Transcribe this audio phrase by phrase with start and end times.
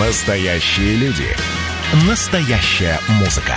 [0.00, 1.36] Настоящие люди.
[2.08, 3.54] Настоящая музыка.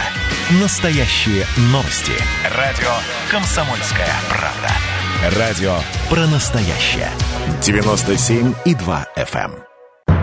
[0.62, 2.12] Настоящие новости.
[2.56, 2.92] Радио
[3.32, 5.36] «Комсомольская правда».
[5.40, 5.80] Радио
[6.12, 7.10] про настоящее.
[7.64, 9.52] 97,2 FM.
[9.52, 10.18] эм.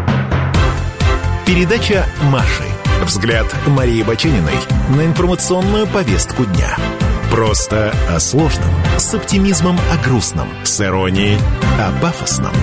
[1.47, 2.63] Передача «Маши».
[3.03, 4.55] Взгляд Марии Бачениной
[4.91, 6.77] на информационную повестку дня.
[7.33, 8.71] Просто о сложном.
[8.99, 10.49] С оптимизмом о грустном.
[10.63, 11.41] С иронией
[11.81, 12.55] о пафосном.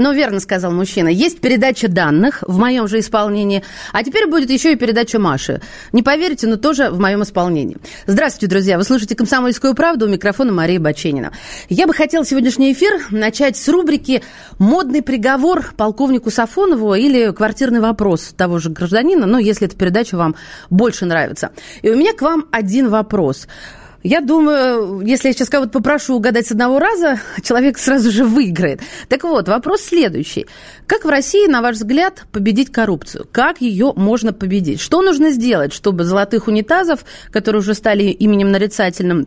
[0.00, 1.08] Ну, верно сказал мужчина.
[1.08, 3.62] Есть передача данных в моем же исполнении,
[3.92, 5.60] а теперь будет еще и передача Маши.
[5.92, 7.76] Не поверите, но тоже в моем исполнении.
[8.06, 8.78] Здравствуйте, друзья.
[8.78, 11.32] Вы слушаете «Комсомольскую правду» у микрофона Марии Баченина.
[11.68, 14.22] Я бы хотела сегодняшний эфир начать с рубрики
[14.58, 20.34] «Модный приговор полковнику Сафонову» или «Квартирный вопрос» того же гражданина, ну, если эта передача вам
[20.70, 21.50] больше нравится.
[21.82, 23.48] И у меня к вам один вопрос–
[24.02, 28.80] я думаю, если я сейчас кого-то попрошу угадать с одного раза, человек сразу же выиграет.
[29.08, 30.46] Так вот, вопрос следующий.
[30.86, 33.26] Как в России, на ваш взгляд, победить коррупцию?
[33.30, 34.80] Как ее можно победить?
[34.80, 39.26] Что нужно сделать, чтобы золотых унитазов, которые уже стали именем нарицательным,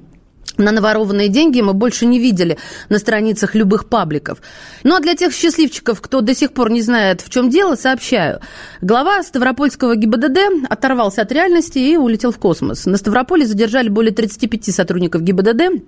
[0.57, 2.57] на наворованные деньги мы больше не видели
[2.89, 4.39] на страницах любых пабликов.
[4.83, 8.39] Ну а для тех счастливчиков, кто до сих пор не знает, в чем дело, сообщаю.
[8.81, 12.85] Глава Ставропольского ГИБДД оторвался от реальности и улетел в космос.
[12.85, 15.83] На Ставрополе задержали более 35 сотрудников ГИБДД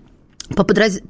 [0.55, 0.63] по,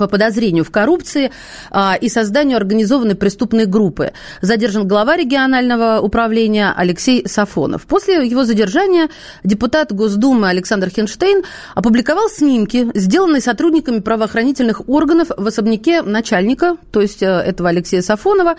[0.08, 1.32] подозрению в коррупции
[1.72, 4.14] а, и созданию организованной преступной группы.
[4.42, 7.86] Задержан глава регионального управления Алексей Сафонов.
[7.86, 9.10] После его задержания
[9.44, 17.22] депутат Госдумы Александр Хенштейн опубликовал снимки, сделанные сотрудниками правоохранительных органов в особняке начальника, то есть
[17.22, 18.56] э, этого Алексея Сафонова.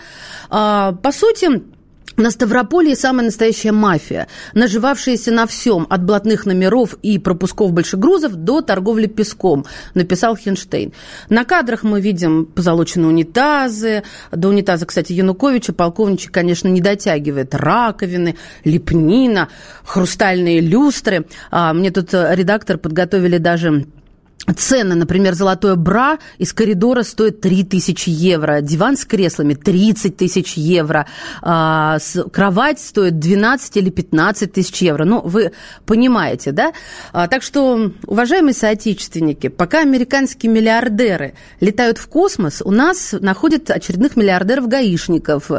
[0.49, 1.76] А, по сути,
[2.15, 8.61] на Ставрополье самая настоящая мафия, наживавшаяся на всем, от блатных номеров и пропусков большегрузов до
[8.61, 10.93] торговли песком, написал Хинштейн.
[11.29, 14.03] На кадрах мы видим позолоченные унитазы.
[14.31, 17.53] До унитаза, кстати, Януковича полковничек, конечно, не дотягивает.
[17.53, 19.49] Раковины, лепнина,
[19.83, 21.27] хрустальные люстры.
[21.51, 23.85] А, мне тут редактор подготовили даже
[24.55, 30.53] Цены, например, золотое бра из коридора стоит 3 тысячи евро, диван с креслами 30 тысяч
[30.53, 31.05] евро,
[31.41, 31.97] а,
[32.31, 35.03] кровать стоит 12 или 15 тысяч евро.
[35.03, 35.51] Ну, вы
[35.85, 36.71] понимаете, да?
[37.11, 44.15] А, так что, уважаемые соотечественники, пока американские миллиардеры летают в космос, у нас находят очередных
[44.15, 45.51] миллиардеров-гаишников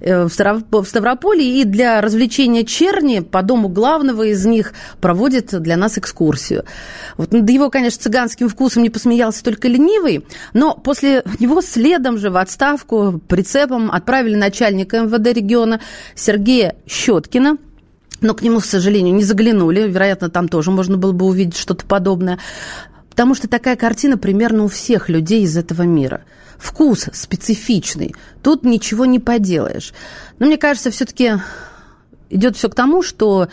[0.00, 5.96] э, в Ставрополе, и для развлечения черни по дому главного из них проводят для нас
[5.96, 6.64] экскурсию.
[7.16, 12.30] Вот его, конечно, цыганским цыганским вкусом не посмеялся только ленивый, но после него следом же
[12.30, 15.80] в отставку прицепом отправили начальника МВД региона
[16.14, 17.58] Сергея Щеткина,
[18.20, 19.88] но к нему, к сожалению, не заглянули.
[19.88, 22.38] Вероятно, там тоже можно было бы увидеть что-то подобное.
[23.10, 26.24] Потому что такая картина примерно у всех людей из этого мира.
[26.58, 28.14] Вкус специфичный.
[28.42, 29.92] Тут ничего не поделаешь.
[30.38, 31.34] Но мне кажется, все-таки
[32.30, 33.48] идет все к тому, что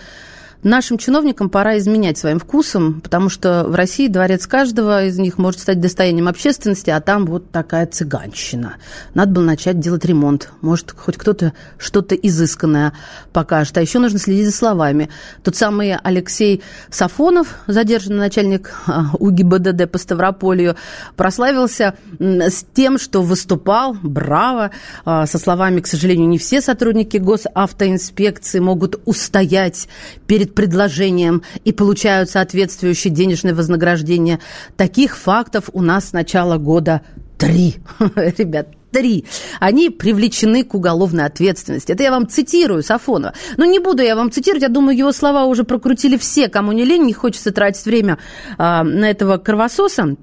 [0.63, 5.59] Нашим чиновникам пора изменять своим вкусом, потому что в России дворец каждого из них может
[5.59, 8.75] стать достоянием общественности, а там вот такая цыганщина.
[9.15, 10.51] Надо было начать делать ремонт.
[10.61, 12.93] Может, хоть кто-то что-то изысканное
[13.33, 13.75] покажет.
[13.79, 15.09] А еще нужно следить за словами.
[15.43, 16.61] Тот самый Алексей
[16.91, 20.75] Сафонов, задержанный начальник а, УГИБДД по Ставрополью,
[21.15, 24.69] прославился с тем, что выступал, браво,
[25.05, 29.87] а, со словами, к сожалению, не все сотрудники госавтоинспекции могут устоять
[30.27, 34.39] перед предложением и получают соответствующее денежное вознаграждение.
[34.77, 37.01] Таких фактов у нас с начала года
[37.37, 37.75] три.
[38.15, 39.25] Ребят, три.
[39.59, 41.91] Они привлечены к уголовной ответственности.
[41.91, 43.33] Это я вам цитирую Сафонова.
[43.57, 46.85] Но не буду я вам цитировать, я думаю, его слова уже прокрутили все, кому не
[46.85, 48.17] лень, не хочется тратить время
[48.57, 50.15] а, на этого кровососа.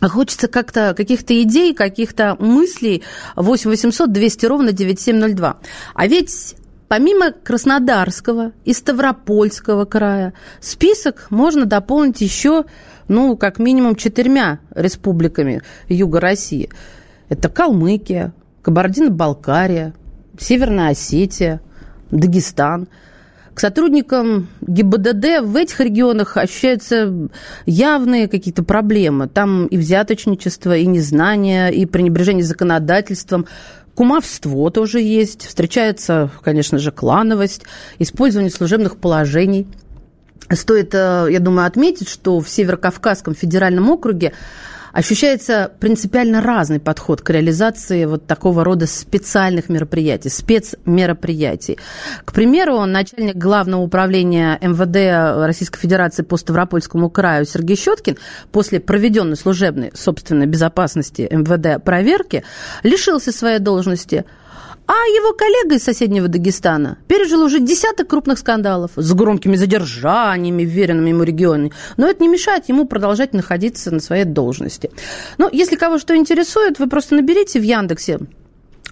[0.00, 3.02] Хочется как-то каких-то идей, каких-то мыслей.
[3.34, 5.58] 8 800 200 ровно 9702.
[5.94, 6.54] А ведь
[6.88, 12.64] Помимо Краснодарского и Ставропольского края, список можно дополнить еще,
[13.08, 16.70] ну, как минимум четырьмя республиками Юга России.
[17.28, 18.32] Это Калмыкия,
[18.62, 19.94] Кабардино-Балкария,
[20.38, 21.60] Северная Осетия,
[22.12, 22.86] Дагестан.
[23.52, 27.30] К сотрудникам ГИБДД в этих регионах ощущаются
[27.64, 29.28] явные какие-то проблемы.
[29.28, 33.46] Там и взяточничество, и незнание, и пренебрежение законодательством.
[33.96, 35.46] Кумовство тоже есть.
[35.46, 37.62] Встречается, конечно же, клановость,
[37.98, 39.66] использование служебных положений.
[40.52, 44.34] Стоит, э, я думаю, отметить, что в Северокавказском федеральном округе
[44.96, 51.78] ощущается принципиально разный подход к реализации вот такого рода специальных мероприятий, спецмероприятий.
[52.24, 58.16] К примеру, начальник главного управления МВД Российской Федерации по Ставропольскому краю Сергей Щеткин
[58.52, 62.42] после проведенной служебной собственной безопасности МВД проверки
[62.82, 64.24] лишился своей должности
[64.86, 70.68] А его коллега из соседнего Дагестана пережил уже десяток крупных скандалов с громкими задержаниями в
[70.68, 71.72] веренном ему регионе.
[71.96, 74.90] Но это не мешает ему продолжать находиться на своей должности.
[75.38, 78.20] Но если кого что интересует, вы просто наберите в Яндексе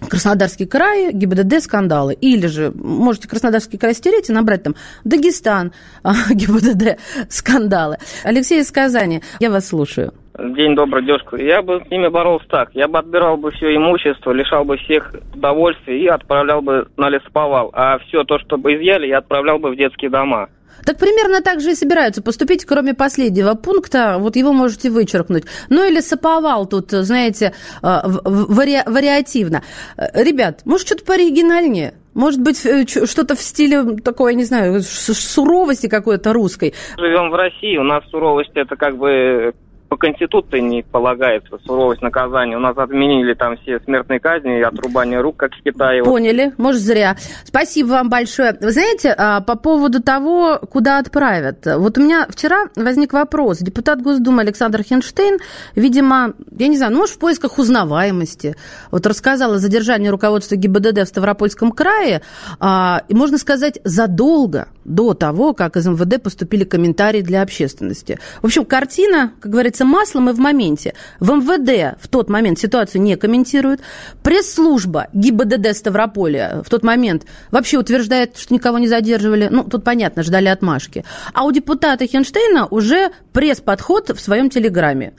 [0.09, 2.13] Краснодарский край, ГИБДД, скандалы.
[2.13, 4.75] Или же можете Краснодарский край стереть и набрать там
[5.05, 5.71] Дагестан,
[6.03, 6.99] ГИБДД,
[7.29, 7.97] скандалы.
[8.23, 10.13] Алексей из Казани, я вас слушаю.
[10.37, 11.37] День добрый, девушка.
[11.37, 12.69] Я бы с ними боролся так.
[12.73, 17.69] Я бы отбирал бы все имущество, лишал бы всех удовольствия и отправлял бы на лесоповал.
[17.73, 20.49] А все то, что бы изъяли, я отправлял бы в детские дома.
[20.85, 24.17] Так примерно так же и собираются поступить, кроме последнего пункта.
[24.19, 25.45] Вот его можете вычеркнуть.
[25.69, 29.63] Ну или саповал тут, знаете, э, вари вариативно.
[29.97, 31.93] Э, ребят, может, что-то пооригинальнее?
[32.13, 36.73] Может быть, э, что-то в стиле такой, я не знаю, суровости какой-то русской.
[36.97, 39.53] Живем в России, у нас суровость это как бы
[39.95, 42.57] по Конституции не полагается суровость наказания.
[42.57, 46.03] У нас отменили там все смертные казни и отрубание рук, как в Китае.
[46.03, 47.15] Поняли, может, зря.
[47.45, 48.57] Спасибо вам большое.
[48.59, 51.65] Вы знаете, а, по поводу того, куда отправят.
[51.65, 53.59] Вот у меня вчера возник вопрос.
[53.59, 55.37] Депутат Госдумы Александр Хенштейн,
[55.75, 58.57] видимо, я не знаю, ну, может, в поисках узнаваемости,
[58.91, 62.21] вот рассказал о задержании руководства ГИБДД в Ставропольском крае,
[62.59, 68.19] а, и, можно сказать, задолго до того, как из МВД поступили комментарии для общественности.
[68.41, 70.93] В общем, картина, как говорится, маслом и в моменте.
[71.19, 73.81] В МВД в тот момент ситуацию не комментируют.
[74.23, 79.47] Пресс-служба ГИБДД Ставрополя в тот момент вообще утверждает, что никого не задерживали.
[79.51, 81.05] Ну, тут понятно, ждали отмашки.
[81.33, 85.13] А у депутата Хенштейна уже пресс-подход в своем телеграме.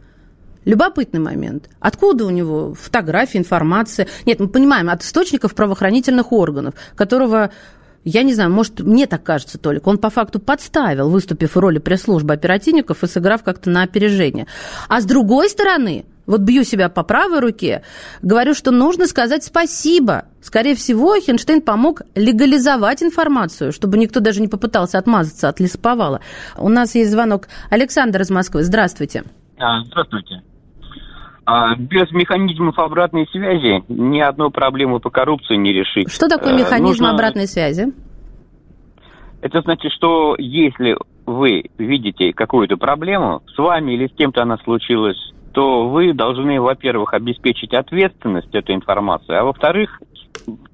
[0.67, 1.71] Любопытный момент.
[1.79, 4.09] Откуда у него фотографии, информация?
[4.27, 7.53] Нет, мы понимаем, от источников правоохранительных органов, которого
[8.07, 11.79] я не знаю, может, мне так кажется только, он по факту подставил, выступив в роли
[11.79, 14.47] пресс-службы оперативников и сыграв как-то на опережение.
[14.89, 17.83] А с другой стороны, вот бью себя по правой руке,
[18.23, 20.27] говорю, что нужно сказать спасибо.
[20.41, 26.21] Скорее всего, Хенштейн помог легализовать информацию, чтобы никто даже не попытался отмазаться от лесоповала.
[26.57, 27.49] У нас есть звонок.
[27.71, 28.63] Александр из Москвы.
[28.63, 29.25] Здравствуйте.
[29.59, 30.43] А, здравствуйте.
[31.47, 36.13] А без механизмов обратной связи ни одну проблему по коррупции не решить.
[36.13, 37.11] Что такое э, механизм Нужно...
[37.13, 37.93] обратной связи?
[39.43, 45.17] Это значит, что если вы видите какую-то проблему, с вами или с кем-то она случилась,
[45.53, 50.03] то вы должны, во-первых, обеспечить ответственность этой информации, а во-вторых,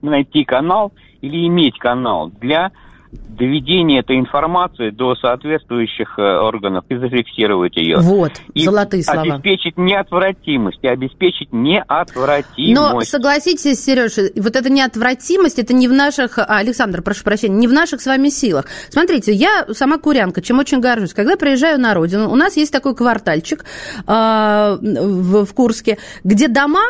[0.00, 2.72] найти канал или иметь канал для
[3.12, 7.98] доведение этой информации до соответствующих э, органов и зафиксировать ее.
[7.98, 9.22] Вот, и золотые слова.
[9.22, 12.74] обеспечить неотвратимость, и обеспечить неотвратимость.
[12.74, 17.68] Но согласитесь, Сереж, вот эта неотвратимость, это не в наших, а, Александр, прошу прощения, не
[17.68, 18.66] в наших с вами силах.
[18.88, 21.12] Смотрите, я сама курянка, чем очень горжусь.
[21.12, 23.64] Когда приезжаю на родину, у нас есть такой квартальчик
[24.06, 26.82] э, в, в Курске, где дома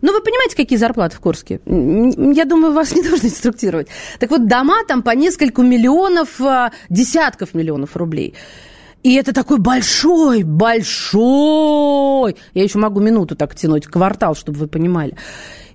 [0.00, 1.60] ну, вы понимаете, какие зарплаты в Курске?
[1.66, 3.88] Я думаю, вас не нужно инструктировать.
[4.18, 8.34] Так вот, дома там по несколько миллионов, а, десятков миллионов рублей.
[9.02, 15.16] И это такой большой, большой, я еще могу минуту так тянуть, квартал, чтобы вы понимали.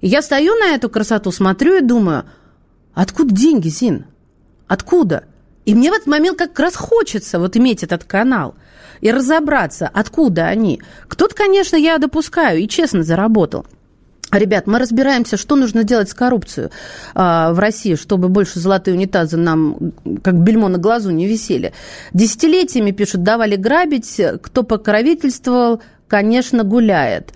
[0.02, 2.26] Я стою на эту красоту, смотрю и думаю,
[2.94, 4.06] откуда деньги, Зин?
[4.68, 5.24] Откуда?
[5.66, 8.56] И мне в этот момент как раз хочется вот иметь этот канал
[9.00, 10.82] и разобраться, откуда они.
[11.08, 13.66] Кто-то, конечно, я допускаю и честно заработал.
[14.34, 16.70] Ребят, мы разбираемся, что нужно делать с коррупцией
[17.14, 19.94] а, в России, чтобы больше золотые унитазы нам,
[20.24, 21.74] как бельмо на глазу, не висели.
[22.14, 27.34] Десятилетиями, пишут, давали грабить, кто покровительствовал, конечно, гуляет.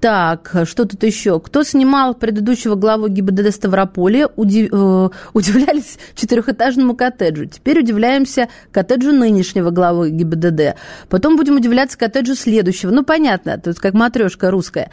[0.00, 1.40] Так, что тут еще?
[1.40, 4.68] Кто снимал предыдущего главу ГИБДД Ставрополя, удив...
[4.72, 7.46] э, удивлялись четырехэтажному коттеджу.
[7.46, 10.76] Теперь удивляемся коттеджу нынешнего главы ГИБДД.
[11.08, 12.92] Потом будем удивляться коттеджу следующего.
[12.92, 14.90] Ну, понятно, тут как матрешка русская.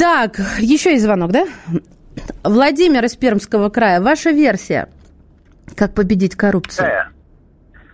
[0.00, 1.44] Так, еще есть звонок, да?
[2.42, 4.88] Владимир из Пермского края, ваша версия.
[5.76, 6.88] Как победить коррупцию?
[6.88, 7.08] Да.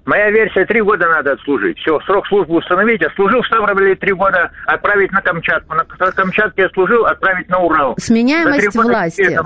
[0.05, 1.77] Моя версия, три года надо отслужить.
[1.79, 3.01] Все, срок службы установить.
[3.01, 5.75] Я служил в Ставрополе три года, отправить на Камчатку.
[5.75, 7.97] На Камчатке я служил, отправить на Урал.
[7.99, 9.37] Сменяемость власти.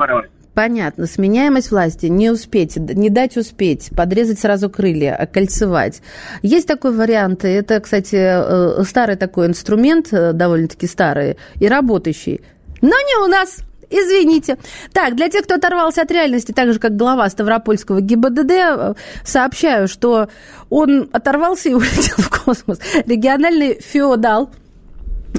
[0.60, 6.02] Понятно, сменяемость власти, не успеть, не дать успеть, подрезать сразу крылья, окольцевать.
[6.42, 12.42] Есть такой вариант, это, кстати, э, старый такой инструмент, э, довольно-таки старый и работающий,
[12.82, 13.60] но не у нас.
[13.88, 14.58] Извините.
[14.92, 19.88] Так, для тех, кто оторвался от реальности, так же, как глава Ставропольского ГИБДД, э, сообщаю,
[19.88, 20.28] что
[20.68, 22.80] он оторвался и улетел в космос.
[23.06, 24.50] Региональный феодал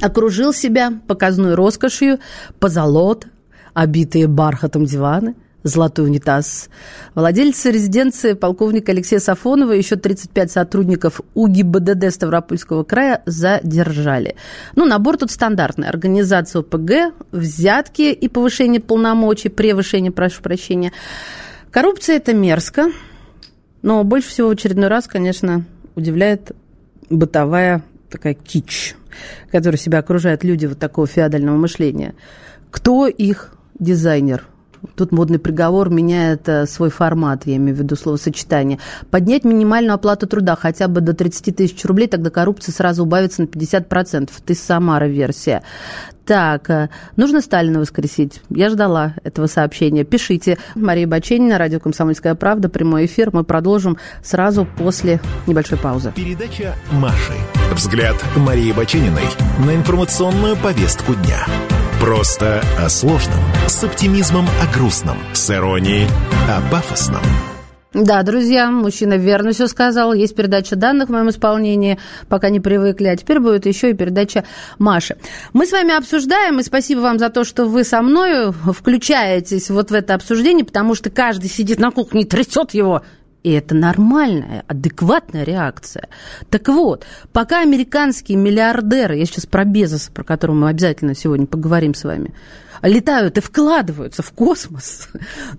[0.02, 2.18] окружил себя показной роскошью,
[2.60, 3.28] позолот,
[3.74, 6.70] обитые бархатом диваны, золотой унитаз.
[7.16, 14.36] Владельца резиденции полковника Алексея Сафонова и еще 35 сотрудников УГИБДД Ставропольского края задержали.
[14.76, 15.88] Ну, набор тут стандартный.
[15.88, 20.92] Организация ОПГ, взятки и повышение полномочий, превышение, прошу прощения.
[21.70, 22.92] Коррупция– это мерзко,
[23.82, 25.64] но больше всего в очередной раз, конечно,
[25.96, 26.52] удивляет
[27.10, 28.96] бытовая такая кич,
[29.52, 32.14] которая себя окружает люди вот такого феодального мышления.
[32.72, 34.48] Кто их дизайнер?
[34.96, 38.80] Тут модный приговор меняет э, свой формат, я имею в виду словосочетание.
[39.12, 43.46] Поднять минимальную оплату труда хотя бы до 30 тысяч рублей, тогда коррупция сразу убавится на
[43.46, 44.32] 50%.
[44.44, 45.62] Ты Самара версия.
[46.26, 48.42] Так, э, нужно Сталина воскресить.
[48.50, 50.04] Я ждала этого сообщения.
[50.04, 50.58] Пишите.
[50.76, 53.30] Мария Баченина, радио «Комсомольская правда», прямой эфир.
[53.34, 56.12] Мы продолжим сразу после небольшой паузы.
[56.16, 57.34] Передача «Маши».
[57.74, 59.24] Взгляд Марии Бачениной
[59.66, 61.46] на информационную повестку дня.
[62.02, 66.08] Просто о сложном, с оптимизмом о грустном, с иронией
[66.50, 67.22] о пафосном.
[67.94, 70.12] Да, друзья, мужчина верно все сказал.
[70.14, 73.06] Есть передача данных в моем исполнении, пока не привыкли.
[73.06, 74.46] А теперь будет еще и передача
[74.80, 75.16] Маши.
[75.54, 79.92] Мы с вами обсуждаем, и спасибо вам за то, что вы со мной включаетесь вот
[79.92, 83.04] в это обсуждение, потому что каждый сидит на кухне, трясет его
[83.44, 86.10] и это нормальная, адекватная реакция.
[86.50, 91.94] Так вот, пока американские миллиардеры, я сейчас про Безоса, про которого мы обязательно сегодня поговорим
[91.94, 92.34] с вами,
[92.82, 95.10] летают и вкладываются в космос,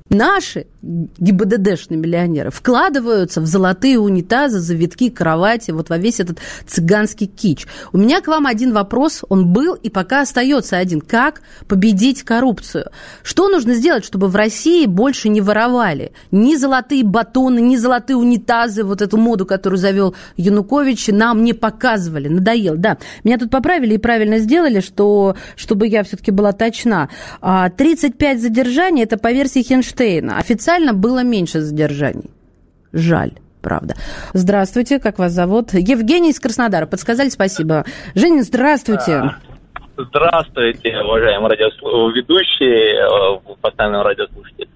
[0.09, 7.67] наши ГИБДДшные миллионеры вкладываются в золотые унитазы, завитки, кровати, вот во весь этот цыганский кич.
[7.93, 11.01] У меня к вам один вопрос, он был и пока остается один.
[11.01, 12.91] Как победить коррупцию?
[13.23, 16.13] Что нужно сделать, чтобы в России больше не воровали?
[16.31, 22.29] Ни золотые батоны, ни золотые унитазы, вот эту моду, которую завел Янукович, нам не показывали.
[22.29, 22.99] Надоел, да.
[23.23, 27.09] Меня тут поправили и правильно сделали, что, чтобы я все-таки была точна.
[27.41, 30.39] 35 а, задержаний– это по версии Хенштейна.
[30.39, 32.31] Официально было меньше задержаний.
[32.93, 33.95] Жаль правда.
[34.35, 35.73] Здравствуйте, как вас зовут?
[35.73, 36.87] Евгений из Краснодара.
[36.87, 37.85] Подсказали, спасибо.
[38.15, 39.35] Женя, здравствуйте.
[39.97, 44.69] Здравствуйте, уважаемые радиоведущие, э, постоянные радиослушатели.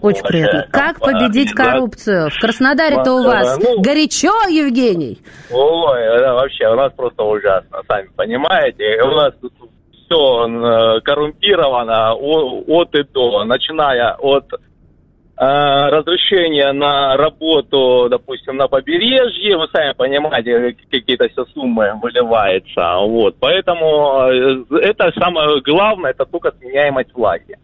[0.00, 0.66] Очень приятно.
[0.70, 2.30] Как победить коррупцию?
[2.30, 5.18] В Краснодаре-то у вас ну, горячо, Евгений?
[5.50, 9.02] Ой, да, вообще, у нас просто ужасно, сами понимаете.
[9.02, 9.52] У нас тут
[10.10, 14.58] все э, коррумпировано от и до, начиная от э,
[15.38, 24.28] разрешения на работу, допустим, на побережье, вы сами понимаете, какие-то все суммы выливаются, вот, поэтому
[24.28, 27.56] э, это самое главное, это только сменяемость власти.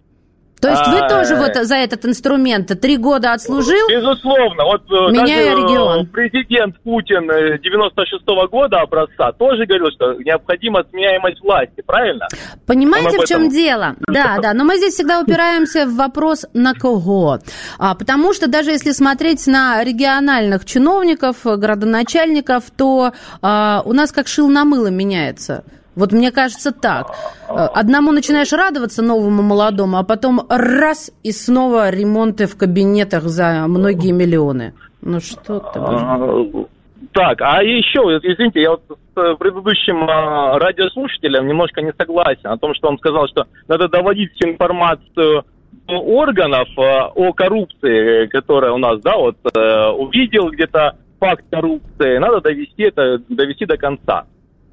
[0.61, 3.89] То есть вы тоже вот за этот инструмент три года отслужил?
[3.91, 4.65] Безусловно.
[4.65, 6.07] Вот э, Меняя даже э, регион.
[6.07, 7.29] президент Путин
[7.61, 12.27] 96 э, -го года образца тоже говорил, что необходима сменяемость власти, правильно?
[12.67, 13.97] Понимаете, в чем дело?
[14.17, 17.39] Да, да, но мы здесь всегда упираемся в вопрос на кого.
[17.79, 24.27] А, потому что даже если смотреть на региональных чиновников, городоначальников, то а, у нас как
[24.27, 25.65] шил на мыло меняется.
[25.97, 27.07] Вот мне кажется так.
[27.49, 34.13] Одному начинаешь радоваться новому молодому, а потом раз и снова ремонты в кабинетах за многие
[34.13, 34.75] миллионы.
[35.01, 36.67] Ну что ты, боже.
[37.13, 42.75] Так, а еще, извините, я вот с предыдущим а, радиослушателем немножко не согласен о том,
[42.75, 45.45] что он сказал, что надо доводить всю информацию
[45.89, 52.43] органов а, о коррупции, которая у нас, да, вот э, увидел где-то факт коррупции, надо
[52.43, 54.27] довести это, довести до конца.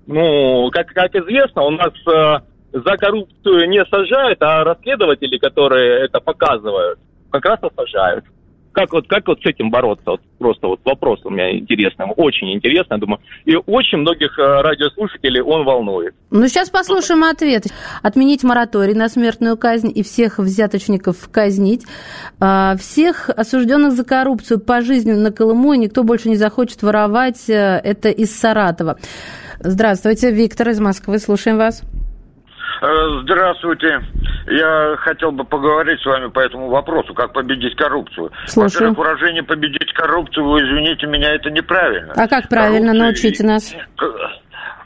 [0.07, 2.39] Ну, как, как известно, у нас э,
[2.73, 6.99] за коррупцию не сажают, а расследователи, которые это показывают,
[7.31, 8.25] как раз сажают.
[8.73, 10.03] Как вот, как вот с этим бороться?
[10.03, 13.19] Вот просто вот вопрос у меня интересный, очень интересный, думаю.
[13.45, 16.15] И очень многих э, радиослушателей он волнует.
[16.31, 17.65] Ну, сейчас послушаем ответ.
[18.01, 21.85] Отменить мораторий на смертную казнь и всех взяточников казнить.
[22.39, 27.47] А, всех осужденных за коррупцию пожизненно на Колыму, и никто больше не захочет воровать.
[27.51, 28.97] Э, это из Саратова.
[29.65, 31.83] Здравствуйте, Виктор из Москвы, слушаем вас.
[32.81, 32.85] Э,
[33.23, 34.01] здравствуйте.
[34.47, 38.29] Я хотел бы поговорить с вами по этому вопросу, как победить коррупцию.
[38.45, 38.89] Слушаю.
[38.89, 42.11] Во-первых, выражение «победить коррупцию», вы извините меня, это неправильно.
[42.13, 42.91] А как правильно?
[42.91, 43.03] Коррупция...
[43.03, 43.75] Научите нас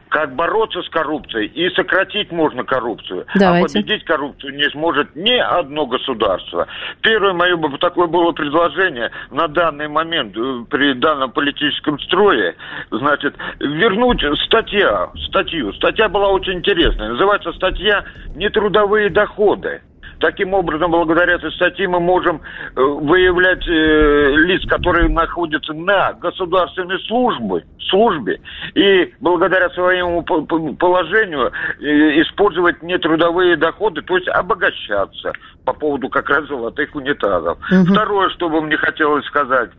[0.09, 3.25] как бороться с коррупцией и сократить можно коррупцию.
[3.33, 3.79] А Давайте.
[3.79, 6.67] А победить коррупцию не сможет ни одно государство.
[7.01, 12.55] Первое мое такое было предложение на данный момент э, при данном политическом строе,
[12.91, 15.73] значит, вернуть статья, статью.
[15.73, 17.09] Статья была очень интересная.
[17.09, 18.03] Называется статья
[18.35, 19.81] «Нетрудовые доходы».
[20.19, 22.41] Таким образом, благодаря этой статье мы можем
[22.75, 28.39] э, выявлять э, лиц, которые находятся на государственной службе, службе
[28.73, 35.33] и благодаря своему положению э, использовать нетрудовые доходы, то есть обогащаться
[35.65, 37.57] по поводу как раз золотых унитазов.
[37.71, 37.91] Угу.
[37.91, 39.69] Второе, что бы мне хотелось сказать,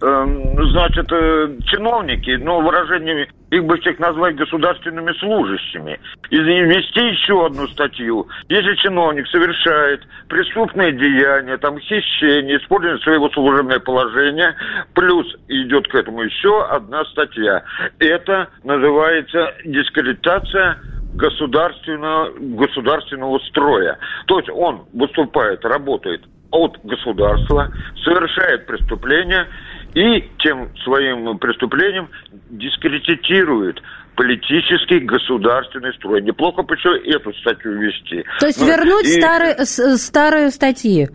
[0.00, 7.68] значит, э, чиновники, ну, выражениями, их бы всех назвать государственными служащими, и ввести еще одну
[7.68, 8.26] статью.
[8.48, 14.56] Если чиновник совершает преступные деяния, там, хищение, использование своего служебного положения,
[14.94, 17.62] плюс идет к этому еще одна статья.
[17.98, 20.78] Это называется дискредитация
[21.14, 23.98] государственного, государственного строя.
[24.26, 27.70] То есть он выступает, работает от государства,
[28.04, 29.46] совершает преступление
[29.94, 32.08] и тем своим преступлением
[32.50, 33.80] дискредитирует
[34.16, 36.22] политический государственный строй.
[36.22, 38.24] Неплохо бы еще эту статью ввести.
[38.40, 39.20] То есть Но ну, вернуть и...
[39.20, 41.08] старые, старые статьи?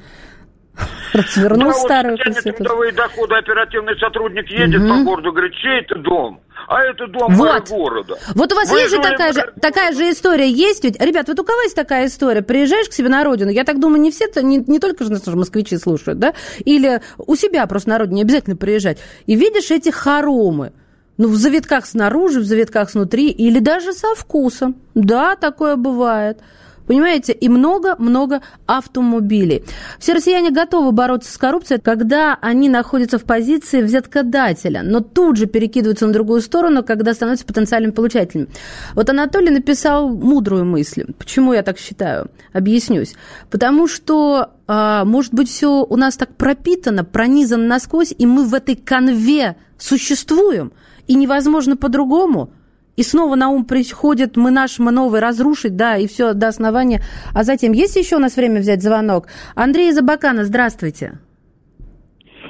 [1.13, 4.89] Развернул да, старую вот трудовые доходы, оперативный сотрудник едет угу.
[4.89, 6.41] по городу, говорит, чей это дом?
[6.67, 7.69] А это дом вот.
[7.69, 8.17] города.
[8.35, 11.01] Вот у вас Вы есть же такая же, такая же история есть ведь?
[11.01, 12.41] Ребят, вот у кого есть такая история?
[12.41, 15.77] Приезжаешь к себе на родину, я так думаю, не все, не, не только же москвичи
[15.77, 16.33] слушают, да?
[16.59, 18.99] Или у себя просто на родине не обязательно приезжать.
[19.27, 20.73] И видишь эти хоромы.
[21.17, 24.75] Ну, в завитках снаружи, в завитках снутри, или даже со вкусом.
[24.93, 26.39] Да, такое бывает.
[26.87, 29.63] Понимаете, и много-много автомобилей.
[29.99, 35.45] Все россияне готовы бороться с коррупцией, когда они находятся в позиции взяткодателя, но тут же
[35.45, 38.47] перекидываются на другую сторону, когда становятся потенциальным получателем.
[38.95, 41.05] Вот Анатолий написал мудрую мысль.
[41.17, 42.31] Почему я так считаю?
[42.53, 43.15] Объяснюсь.
[43.49, 48.53] Потому что а, может быть, все у нас так пропитано, пронизано насквозь, и мы в
[48.53, 50.73] этой конве существуем,
[51.07, 52.51] и невозможно по-другому
[52.97, 57.01] и снова на ум приходит, мы наш, мы новый, разрушить, да, и все до основания.
[57.33, 59.27] А затем, есть еще у нас время взять звонок?
[59.55, 61.19] Андрей Забакана, здравствуйте.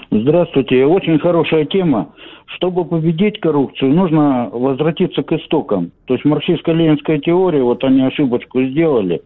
[0.10, 0.86] Здравствуйте.
[0.86, 2.14] Очень хорошая тема.
[2.56, 5.92] Чтобы победить коррупцию, нужно возвратиться к истокам.
[6.06, 9.22] То есть марксистско-ленинская теория, вот они ошибочку сделали.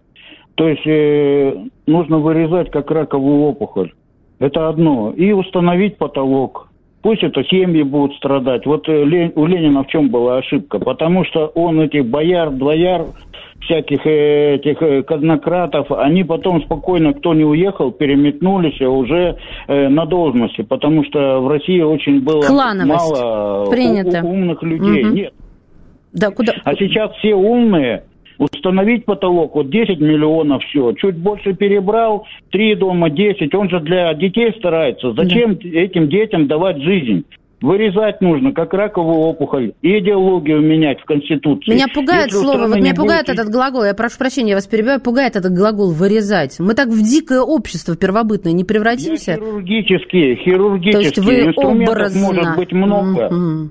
[0.56, 3.94] То есть э, нужно вырезать как раковую опухоль.
[4.40, 5.14] Это одно.
[5.16, 6.71] И установить потолок.
[7.02, 8.66] Пусть это семьи будут страдать.
[8.66, 10.78] Вот э, у Ленина в чем была ошибка?
[10.78, 13.06] Потому что он этих бояр, двояр,
[13.62, 20.62] всяких э, этих э, казнократов, они потом спокойно, кто не уехал, переметнулись уже на должности,
[20.62, 22.88] потому что в России очень было Клановость.
[22.88, 24.22] мало Принято.
[24.24, 25.06] умных людей.
[25.06, 25.14] Угу.
[25.16, 25.34] Нет.
[26.14, 26.54] Да, куда?
[26.64, 28.04] А сейчас все умные,
[28.42, 30.94] Установить потолок, вот 10 миллионов, все.
[30.94, 33.54] Чуть больше перебрал, 3 дома, 10.
[33.54, 35.14] Он же для детей старается.
[35.14, 35.70] Зачем да.
[35.70, 37.24] этим детям давать жизнь?
[37.62, 41.74] Вырезать нужно, как раковую опухоль, и идеологию менять в Конституции.
[41.74, 43.38] Меня пугает Если слово, вот меня пугает будет...
[43.38, 46.60] этот глагол, я прошу прощения, я вас перебиваю, пугает этот глагол «вырезать».
[46.60, 49.34] Мы так в дикое общество первобытное не превратимся?
[49.34, 50.94] Я хирургические, хирургические.
[50.94, 52.22] То есть вы Инструментов образно...
[52.26, 53.28] может быть много.
[53.28, 53.70] Mm-hmm.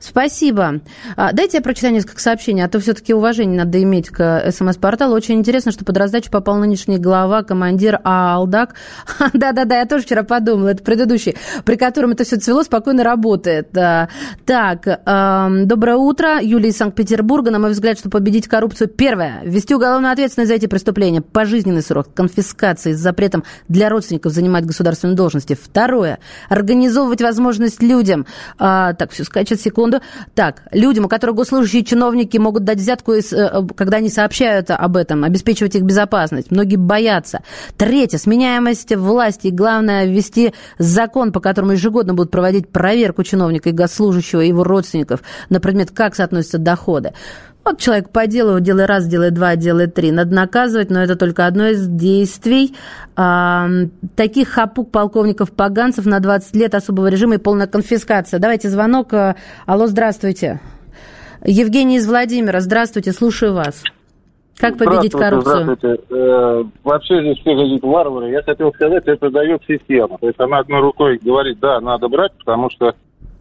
[0.00, 0.80] Спасибо.
[1.16, 5.14] А, дайте я прочитаю несколько сообщений, а то все-таки уважение надо иметь к СМС-порталу.
[5.14, 8.74] Очень интересно, что под раздачу попал нынешний глава, командир Алдак.
[9.34, 13.70] Да-да-да, я тоже вчера подумала, это предыдущий, при котором это все цвело, спокойно работает.
[14.46, 14.84] Так,
[15.66, 16.40] доброе утро.
[16.40, 17.50] Юлия из Санкт-Петербурга.
[17.50, 22.14] На мой взгляд, что победить коррупцию, первое, ввести уголовную ответственность за эти преступления, пожизненный срок,
[22.14, 25.58] конфискации с запретом для родственников занимать государственные должности.
[25.60, 28.26] Второе, организовывать возможность людям,
[28.58, 30.00] а, так, все сказать, сейчас, секунду.
[30.34, 33.22] Так, людям, у которых госслужащие чиновники могут дать взятку, э,
[33.76, 36.50] когда они сообщают об этом, обеспечивать их безопасность.
[36.50, 37.40] Многие боятся.
[37.76, 39.48] Третье, сменяемость власти.
[39.48, 44.64] И главное, ввести закон, по которому ежегодно будут проводить проверку чиновника и госслужащего и его
[44.64, 47.12] родственников на предмет, как соотносятся доходы.
[47.64, 50.10] Вот человек по делу, делай раз, делай два, делай три.
[50.10, 52.74] Надо наказывать, но это только одно из действий.
[53.16, 53.68] А,
[54.16, 58.40] таких хапук полковников поганцев на 20 лет особого режима и полная конфискация.
[58.40, 59.12] Давайте звонок.
[59.66, 60.60] Алло, здравствуйте.
[61.44, 63.82] Евгений из Владимира, здравствуйте, слушаю вас.
[64.58, 65.62] Как победить коррупцию?
[65.62, 66.02] Здравствуйте.
[66.10, 68.30] Э, вообще здесь все какие-то варвары.
[68.30, 70.18] Я хотел сказать, это дает система.
[70.18, 72.94] То есть она одной рукой говорит, да, надо брать, потому что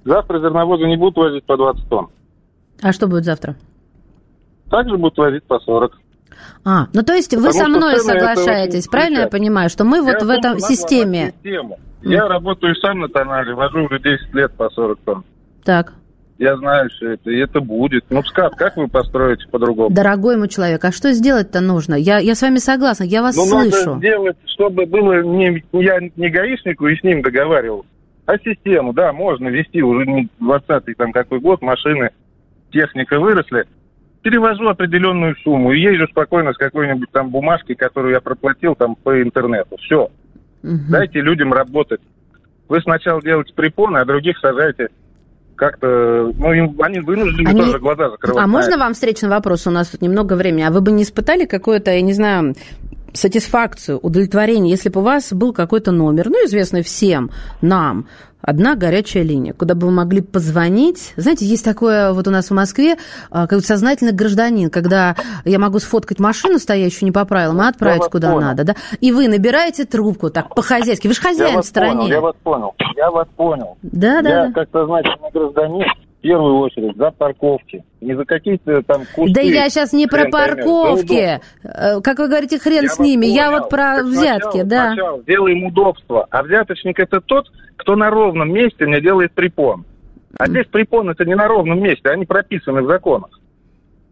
[0.06, 2.08] завтра зерновозы не будут возить по 20 тонн.
[2.82, 3.58] А что будет завтра?
[4.70, 6.00] Также будут возить по 40.
[6.66, 10.22] А, ну то есть вы со мной соглашаетесь, правильно я понимаю, что мы я вот
[10.22, 11.34] в этом системе...
[12.02, 15.24] Я работаю сам на тонале, вожу уже 10 лет по 40 тонн.
[15.66, 15.94] Так.
[16.38, 18.06] Я знаю все это, и это будет.
[18.10, 19.94] Ну, скат, как вы построите по-другому?
[19.94, 21.96] Дорогой мой человек, а что сделать-то нужно?
[21.96, 23.90] Я, я с вами согласна, я вас ну, слышу.
[23.90, 27.90] надо сделать, чтобы было не, я не гаишнику и с ним договаривался,
[28.26, 32.12] а систему, да, можно вести уже не 20-й там какой год, машины,
[32.72, 33.66] техника выросли,
[34.22, 39.22] перевожу определенную сумму и езжу спокойно с какой-нибудь там бумажкой, которую я проплатил там по
[39.22, 39.78] интернету.
[39.78, 40.10] Все.
[40.64, 40.90] Угу.
[40.90, 42.02] Дайте людям работать.
[42.68, 44.90] Вы сначала делаете препоны, а других сажаете
[45.56, 48.44] как-то, ну, им, они вынуждены Они- тоже глаза закрывать.
[48.44, 49.68] А можно вам встречный вопрос?
[49.68, 50.64] У нас тут немного времени.
[50.64, 52.56] А вы бы не испытали какое-то, я не знаю,
[53.14, 58.08] сатисфакцию, удовлетворение, если бы у вас был какой-то номер, ну, известный всем нам,
[58.42, 61.14] одна горячая линия, куда бы вы могли позвонить.
[61.18, 62.98] Знаете, есть такое вот у нас в Москве,
[63.32, 68.00] а, как сознательный гражданин, когда я могу сфоткать машину, стоящую не по правилам, и отправить
[68.02, 68.48] вас куда понял.
[68.48, 68.76] надо, да?
[69.02, 71.08] И вы набираете трубку так по-хозяйски.
[71.08, 71.96] Вы же Я хозяин в стране.
[71.96, 73.78] понял, я вас понял, я вас понял.
[73.82, 74.54] Да, да, я да.
[74.54, 75.86] как сознательный гражданин
[76.20, 77.84] в первую очередь за парковки.
[78.02, 79.34] Не за какие-то там кусты.
[79.34, 81.40] Да я сейчас не про парковки.
[81.64, 83.26] Э, Как вы говорите, хрен Я с ними.
[83.26, 83.60] Я понял.
[83.62, 84.88] вот про Так взятки, сначала- да.
[84.90, 86.28] сначала Делаем удобство.
[86.30, 87.46] А взяточник это тот,
[87.78, 89.86] кто на ровном месте мне делает препон.
[90.38, 93.32] А здесь препон это не на ровном месте, они прописаны в законах.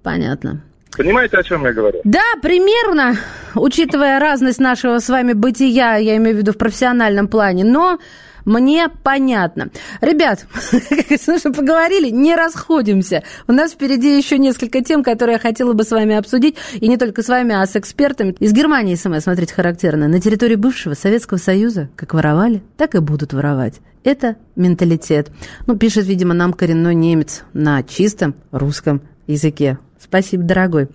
[0.03, 0.61] Понятно.
[0.97, 1.99] Понимаете, о чем я говорю?
[2.05, 3.15] Да, примерно,
[3.53, 7.99] учитывая разность нашего с вами бытия, я имею в виду в профессиональном плане, но
[8.47, 9.71] мне понятно.
[9.99, 10.47] Ребят,
[11.21, 13.23] слушай, поговорили, не расходимся.
[13.45, 16.95] У нас впереди еще несколько тем, которые я хотела бы с вами обсудить, и не
[16.95, 18.37] только с вами, а с экспертами.
[18.39, 20.07] Из Германии СМС, смотрите, характерно.
[20.07, 23.81] На территории бывшего Советского Союза как воровали, так и будут воровать.
[24.05, 25.29] Это менталитет.
[25.65, 29.77] Ну, пишет, видимо, нам коренной немец на чистом русском языке.
[29.99, 30.87] Спасибо, дорогой.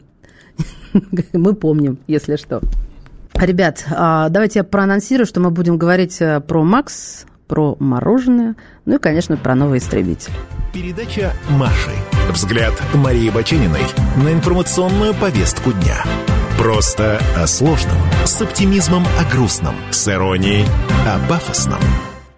[1.34, 2.62] Мы помним, если что.
[3.34, 8.96] Ребят, а, давайте я проанонсирую, что мы будем говорить э, про Макс, про мороженое, ну
[8.96, 10.32] и, конечно, про новый истребитель.
[10.72, 11.90] Передача «Маши».
[12.30, 13.82] Взгляд Марии Бачениной
[14.16, 16.02] на информационную повестку дня.
[16.56, 20.64] Просто о сложном, с оптимизмом о грустном, с иронией
[21.06, 21.80] о пафосном.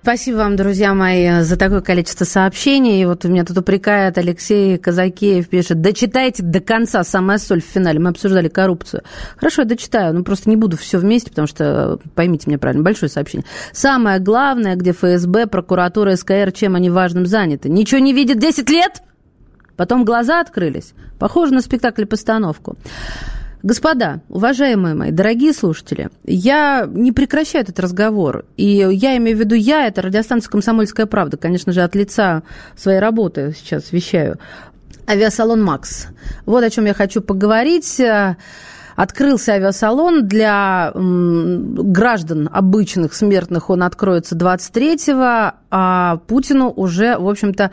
[0.05, 3.01] Спасибо вам, друзья мои, за такое количество сообщений.
[3.01, 7.65] И вот у меня тут упрекает Алексей Казакеев, пишет, дочитайте до конца, самая соль в
[7.65, 7.99] финале.
[7.99, 9.03] Мы обсуждали коррупцию.
[9.39, 13.09] Хорошо, я дочитаю, но просто не буду все вместе, потому что, поймите меня правильно, большое
[13.09, 13.47] сообщение.
[13.73, 17.71] Самое главное, где ФСБ, прокуратура, СКР, чем они важным заняты.
[17.71, 19.01] Ничего не видят 10 лет?
[19.75, 20.93] Потом глаза открылись.
[21.19, 22.77] Похоже на спектакль-постановку.
[23.65, 28.45] Господа, уважаемые мои, дорогие слушатели, я не прекращаю этот разговор.
[28.59, 31.39] И я имею в виду я, это радиостанция «Комсомольская правда».
[31.39, 32.43] Конечно же, от лица
[32.77, 34.39] своей работы сейчас вещаю.
[35.09, 36.09] Авиасалон «Макс».
[36.45, 38.03] Вот о чем я хочу поговорить.
[38.97, 43.71] Открылся авиасалон для граждан обычных, смертных.
[43.71, 47.71] Он откроется 23-го, а Путину уже, в общем-то,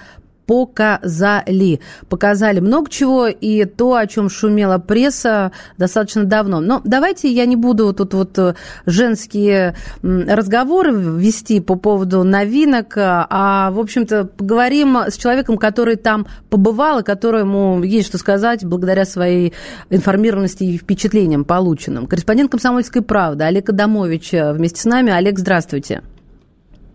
[0.52, 1.80] показали.
[2.10, 6.60] Показали много чего, и то, о чем шумела пресса достаточно давно.
[6.60, 13.72] Но давайте я не буду тут вот э, женские разговоры вести по поводу новинок, а,
[13.72, 19.54] в общем-то, поговорим с человеком, который там побывал, и которому есть что сказать благодаря своей
[19.90, 22.08] информированности и впечатлениям полученным.
[22.08, 25.14] Корреспондент «Комсомольской правды» Олег Адамович э, вместе с нами.
[25.14, 26.02] Олег, здравствуйте.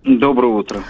[0.04, 0.80] Доброе утро.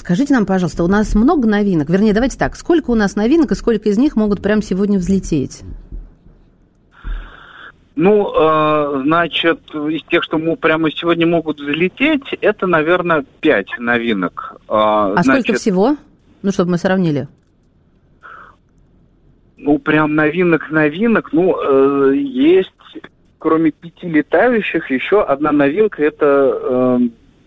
[0.00, 1.90] Скажите нам, пожалуйста, у нас много новинок?
[1.90, 5.60] Вернее, давайте так, сколько у нас новинок и сколько из них могут прямо сегодня взлететь?
[7.96, 14.54] Ну, э, значит, из тех, что мы прямо сегодня могут взлететь, это, наверное, пять новинок.
[14.62, 15.96] Э, А значит, сколько всего?
[16.40, 17.28] Ну, чтобы мы сравнили.
[19.58, 21.34] Ну, прям новинок-новинок.
[21.34, 22.72] Ну, э, есть,
[23.38, 26.02] кроме пяти летающих, еще одна новинка.
[26.02, 26.98] Это э,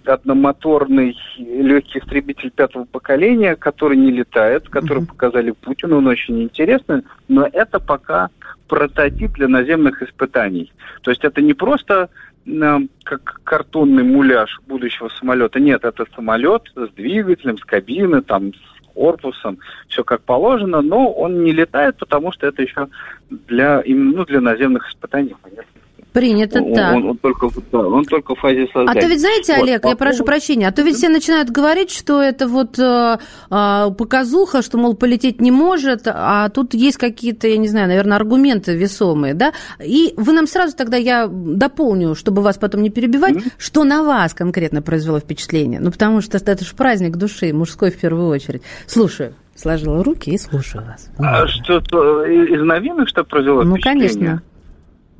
[0.08, 5.98] одномоторный легкий истребитель пятого поколения, который не летает, который показали Путину.
[5.98, 8.30] Он очень интересный, но это пока
[8.68, 10.72] прототип для наземных испытаний.
[11.02, 12.10] То есть это не просто
[12.46, 15.60] э, как картонный муляж будущего самолета.
[15.60, 21.44] Нет, это самолет с двигателем, с кабиной, там, с корпусом, все как положено, но он
[21.44, 22.88] не летает, потому что это еще
[23.30, 25.36] для, именно, ну, для наземных испытаний.
[25.42, 25.83] Понятно.
[26.14, 26.96] Принято Он, так.
[26.96, 29.02] он- он только, да, он только в фазе А создания.
[29.02, 31.90] то ведь, знаете, Вот, Олег, по я прошу прощения, а то ведь все начинают говорить,
[31.92, 33.18] что это вот э,
[33.50, 38.18] э, показуха, что, мол, полететь не может, а тут есть какие-то, я не знаю, наверное,
[38.18, 39.54] аргументы весомые, да?
[39.84, 44.34] И вы нам сразу тогда, я дополню, чтобы вас потом не перебивать, что на вас
[44.36, 45.80] конкретно произвело впечатление?
[45.80, 48.62] Ну, потому что это же праздник души, мужской в первую очередь.
[48.86, 49.34] Слушаю.
[49.56, 51.10] Сложила руки и слушаю вас.
[51.20, 54.10] А что-то из из новинок, что произвело Ну, впечатление?
[54.10, 54.42] конечно.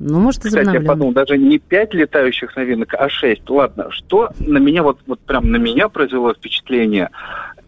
[0.06, 3.48] Ну, может, Кстати, я подумал, даже не пять летающих новинок, а шесть.
[3.48, 7.08] Ладно, что на меня, вот, вот прям на меня произвело впечатление,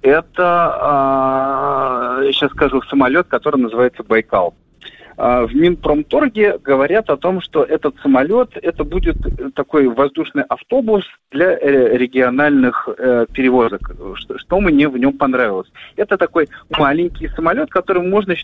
[0.03, 4.55] это, а, сейчас скажу, самолет, который называется «Байкал».
[5.19, 9.17] А, в Минпромторге говорят о том, что этот самолет, это будет
[9.55, 15.71] такой воздушный автобус для э, региональных э, перевозок, что, что мне в нем понравилось.
[15.97, 18.35] Это такой маленький самолет, который можно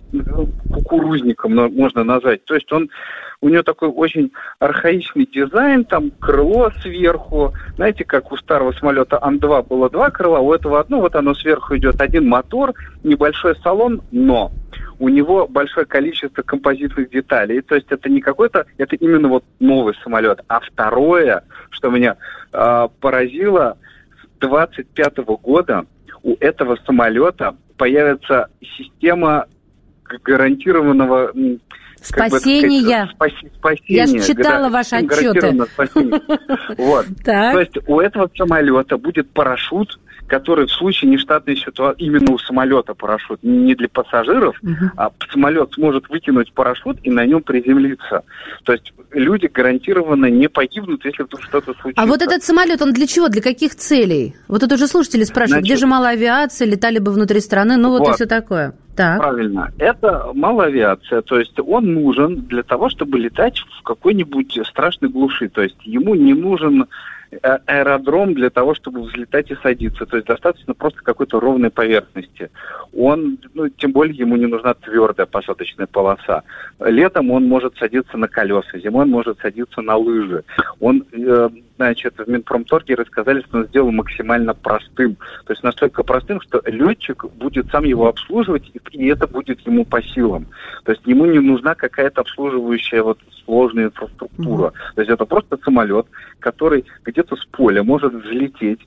[0.72, 2.44] кукурузником можно назвать.
[2.46, 2.88] То есть он
[3.42, 4.30] у него такой очень
[4.60, 7.52] архаичный дизайн, там крыло сверху.
[7.74, 11.76] Знаете, как у старого самолета Ан-2 было два крыла, у этого одно, вот оно сверху
[11.76, 14.52] идет один мотор, небольшой салон, но
[14.98, 17.60] у него большое количество композитных деталей.
[17.62, 20.40] То есть это не какой-то, это именно вот новый самолет.
[20.48, 22.16] А второе, что меня
[22.52, 23.78] э, поразило,
[24.22, 25.86] с 25 года
[26.22, 29.46] у этого самолета появится система
[30.22, 31.32] гарантированного
[32.02, 33.08] Спасения.
[33.16, 33.96] Как бы, спасения.
[33.96, 35.56] Я же читала да, ваши отчеты.
[36.76, 37.06] Вот.
[37.24, 40.00] То есть у этого самолета будет парашют,
[40.32, 44.90] который в случае нештатной ситуации, именно у самолета парашют, не для пассажиров, угу.
[44.96, 48.22] а самолет сможет выкинуть парашют и на нем приземлиться.
[48.64, 52.02] То есть люди гарантированно не погибнут, если вдруг что-то случится.
[52.02, 54.34] А вот этот самолет, он для чего, для каких целей?
[54.48, 57.90] Вот это уже слушатели спрашивают, Значит, где же малая авиация, летали бы внутри страны, ну
[57.90, 58.72] вот, вот и все такое.
[58.96, 59.18] Так.
[59.18, 59.70] Правильно.
[59.76, 65.50] Это малая авиация, то есть он нужен для того, чтобы летать в какой-нибудь страшной глуши.
[65.50, 66.86] То есть ему не нужен
[67.40, 70.06] аэродром для того, чтобы взлетать и садиться.
[70.06, 72.50] То есть достаточно просто какой-то ровной поверхности.
[72.94, 76.42] Он, ну, тем более ему не нужна твердая посадочная полоса.
[76.80, 80.44] Летом он может садиться на колеса, зимой он может садиться на лыжи.
[80.80, 81.48] Он э,
[81.82, 85.16] значит, в Минпромторге рассказали, что он сделал максимально простым.
[85.46, 90.00] То есть настолько простым, что летчик будет сам его обслуживать, и это будет ему по
[90.02, 90.46] силам.
[90.84, 94.68] То есть ему не нужна какая-то обслуживающая вот сложная инфраструктура.
[94.68, 94.94] Mm-hmm.
[94.94, 96.06] То есть это просто самолет,
[96.38, 98.80] который где-то с поля может взлететь,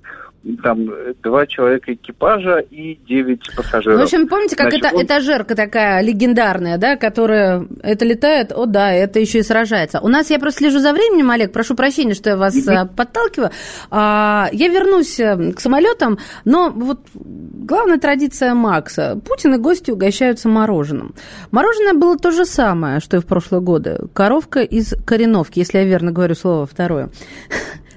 [0.62, 0.88] там
[1.24, 4.00] два человека экипажа и девять пассажиров.
[4.00, 5.04] В общем, помните, как Значит, это он...
[5.04, 10.00] этажерка такая легендарная, да, которая это летает, о да, это еще и сражается.
[10.02, 12.96] У нас я просто слежу за временем, Олег, прошу прощения, что я вас mm-hmm.
[12.96, 13.50] подталкиваю.
[13.90, 19.20] А, я вернусь э, к самолетам, но вот главная традиция Макса.
[19.28, 21.16] Путин и гости угощаются мороженым.
[21.52, 24.00] Мороженое было то же самое, что и в прошлые годы.
[24.14, 27.10] Коровка из Кореновки, если я верно говорю слово второе.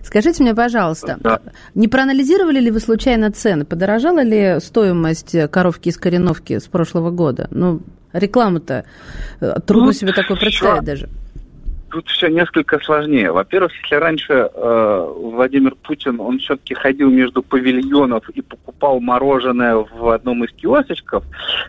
[0.03, 1.41] Скажите мне, пожалуйста, да.
[1.75, 3.65] не проанализировали ли вы случайно цены?
[3.65, 7.49] Подорожала ли стоимость коровки из Кореновки с прошлого года?
[7.51, 7.81] Ну,
[8.13, 8.85] рекламу-то
[9.41, 11.09] э, трудно ну, себе такое представить даже.
[11.91, 13.33] Тут все несколько сложнее.
[13.33, 20.11] Во-первых, если раньше э, Владимир Путин, он все-таки ходил между павильонов и покупал мороженое в
[20.11, 21.25] одном из киосочков,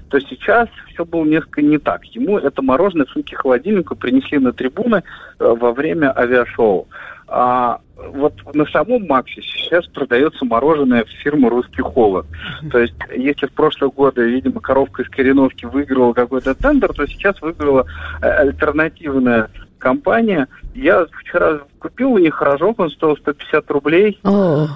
[0.10, 2.04] то сейчас все было несколько не так.
[2.04, 5.04] Ему это мороженое в сумке холодильника принесли на трибуны
[5.39, 6.88] э, во время авиашоу.
[7.30, 7.80] А
[8.14, 12.26] вот на самом Максе сейчас продается мороженое фирмы «Русский холод».
[12.72, 17.42] То есть, если в прошлые годы, видимо, коровка из Кореновки выиграла какой-то тендер, то сейчас
[17.42, 17.86] выиграла
[18.22, 20.48] э, альтернативная компания.
[20.74, 24.20] Я вчера купил у них рожок, он стоил 150 рублей.
[24.24, 24.68] Oh.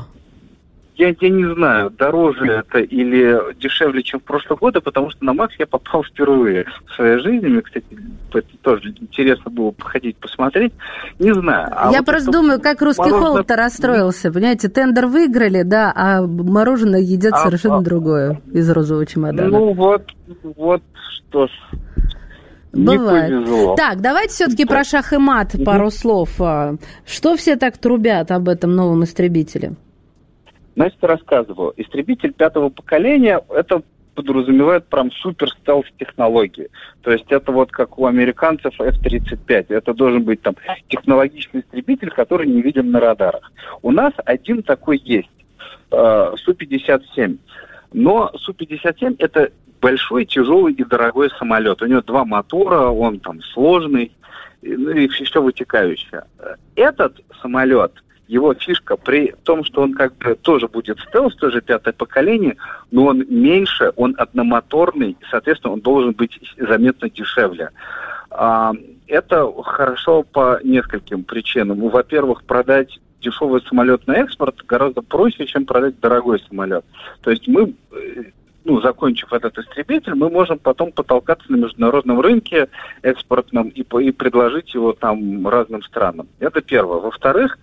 [0.95, 5.33] Я, я не знаю, дороже это или дешевле, чем в прошлые годы, потому что на
[5.33, 7.47] Макс я попал впервые в своей жизни.
[7.47, 7.85] Мне, кстати,
[8.31, 10.71] это тоже интересно было походить, посмотреть.
[11.17, 11.69] Не знаю.
[11.71, 13.27] А я вот просто думаю, как русский мороженое...
[13.27, 14.31] холод-то расстроился.
[14.31, 17.81] Понимаете, тендер выиграли, да, а мороженое едят а, совершенно а...
[17.81, 19.49] другое из розового чемодана.
[19.49, 20.03] Ну вот,
[20.55, 20.83] вот
[21.27, 21.51] что ж.
[22.71, 23.31] Бывает.
[23.31, 23.75] Не повезло.
[23.75, 26.29] Так, давайте все-таки про шах и мат пару слов.
[26.39, 26.75] А,
[27.05, 29.73] что все так трубят об этом новом истребителе?
[30.75, 31.73] Значит, рассказываю.
[31.77, 33.83] Истребитель пятого поколения– это
[34.15, 36.69] подразумевает прям супер стелс технологии.
[37.01, 39.65] То есть это вот как у американцев F-35.
[39.69, 40.55] Это должен быть там
[40.87, 43.51] технологичный истребитель, который не видим на радарах.
[43.81, 45.29] У нас один такой есть.
[45.91, 47.37] Э, Су-57.
[47.93, 51.81] Но Су-57 это большой, тяжелый и дорогой самолет.
[51.81, 54.11] У него два мотора, он там сложный,
[54.61, 56.23] ну и все вытекающее.
[56.75, 57.91] Этот самолет–
[58.33, 62.57] его фишка при том, что он как бы тоже будет стелс, тоже пятое поколение,
[62.91, 67.69] но он меньше, он одномоторный, соответственно, он должен быть заметно дешевле.
[68.31, 68.73] А,
[69.07, 71.87] это хорошо по нескольким причинам.
[71.89, 76.83] Во-первых, продать дешевый самолет на экспорт гораздо проще, чем продать дорогой самолет.
[77.21, 78.23] То есть мы э,
[78.65, 82.67] ну, закончив этот истребитель, мы можем потом потолкаться на международном рынке
[83.03, 86.27] экспортном и, и предложить его там разным странам.
[86.39, 86.99] Это первое.
[86.99, 87.59] Во-вторых,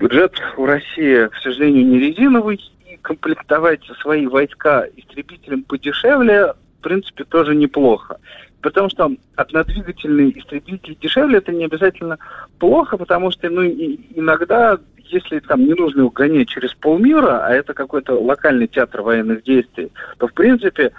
[0.00, 2.58] Бюджет у России, к сожалению, не резиновый,
[2.90, 8.16] и комплектовать свои войска истребителем подешевле, в принципе, тоже неплохо.
[8.62, 12.18] Потому что однодвигательный истребитель дешевле, это не обязательно
[12.58, 17.74] плохо, потому что ну, иногда, если там не нужно его гонять через полмира, а это
[17.74, 20.92] какой-то локальный театр военных действий, то, в принципе,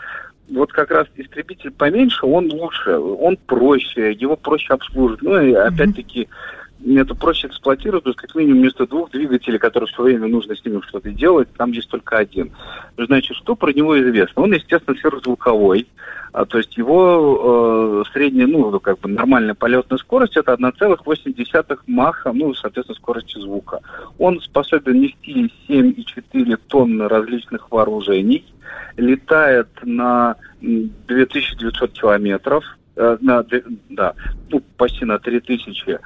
[0.51, 5.23] вот как раз истребитель поменьше, он лучше, он проще, его проще обслуживать.
[5.23, 6.27] Ну и опять-таки
[6.85, 10.65] это проще эксплуатировать, то есть как минимум вместо двух двигателей, которые все время нужно с
[10.65, 12.51] ними что-то делать, там есть только один.
[12.97, 14.43] Значит, что про него известно?
[14.43, 15.87] Он, естественно, сверхзвуковой,
[16.33, 22.31] а, то есть его э, средняя, ну, как бы нормальная полетная скорость это 1,8 маха,
[22.31, 23.81] ну, соответственно, скорости звука.
[24.17, 28.45] Он способен нести 7,4 тонны различных вооружений,
[28.95, 32.63] летает на 2900 километров,
[32.95, 33.45] э, на,
[33.89, 34.13] да,
[34.49, 35.99] ну, почти на 3000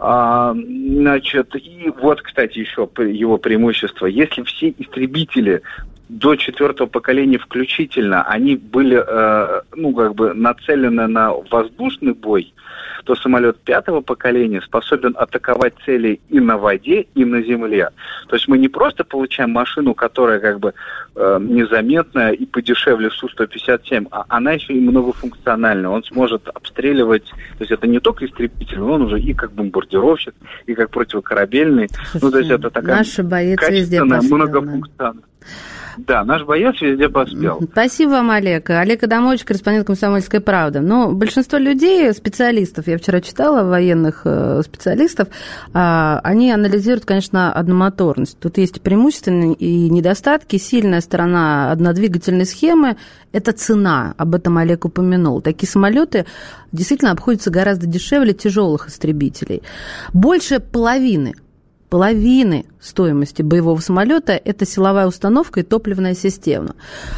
[0.00, 4.06] а, значит, и вот, кстати, еще его преимущество.
[4.06, 5.62] Если все истребители
[6.08, 12.52] до четвертого поколения включительно, они были, э, ну, как бы нацелены на воздушный бой,
[13.04, 17.90] то самолет пятого поколения способен атаковать цели и на воде, и на земле.
[18.28, 20.74] То есть мы не просто получаем машину, которая как бы
[21.14, 25.90] э, незаметная и подешевле Су-157, а она еще и многофункциональная.
[25.90, 30.34] Он сможет обстреливать, то есть это не только истребитель, он уже и как бомбардировщик,
[30.66, 31.88] и как противокорабельный.
[32.12, 35.24] Слушайте, ну, то есть это такая наши боец везде многофункциональная.
[36.06, 37.60] Да, наш боец везде поспел.
[37.72, 38.70] Спасибо вам, Олег.
[38.70, 40.80] Олег Адамович, корреспондент «Комсомольской правды».
[40.80, 45.28] Но большинство людей, специалистов, я вчера читала военных э, специалистов,
[45.74, 48.38] а, они анализируют, конечно, одномоторность.
[48.38, 50.56] Тут есть преимущества и недостатки.
[50.56, 52.96] Сильная сторона однодвигательной схемы–
[53.32, 54.14] это цена.
[54.16, 55.40] Об этом Олег упомянул.
[55.40, 56.26] Такие самолеты
[56.72, 59.62] действительно обходятся гораздо дешевле тяжелых истребителей.
[60.12, 61.34] Больше половины
[61.88, 66.74] половины стоимости боевого самолета– это силовая установка и топливная система.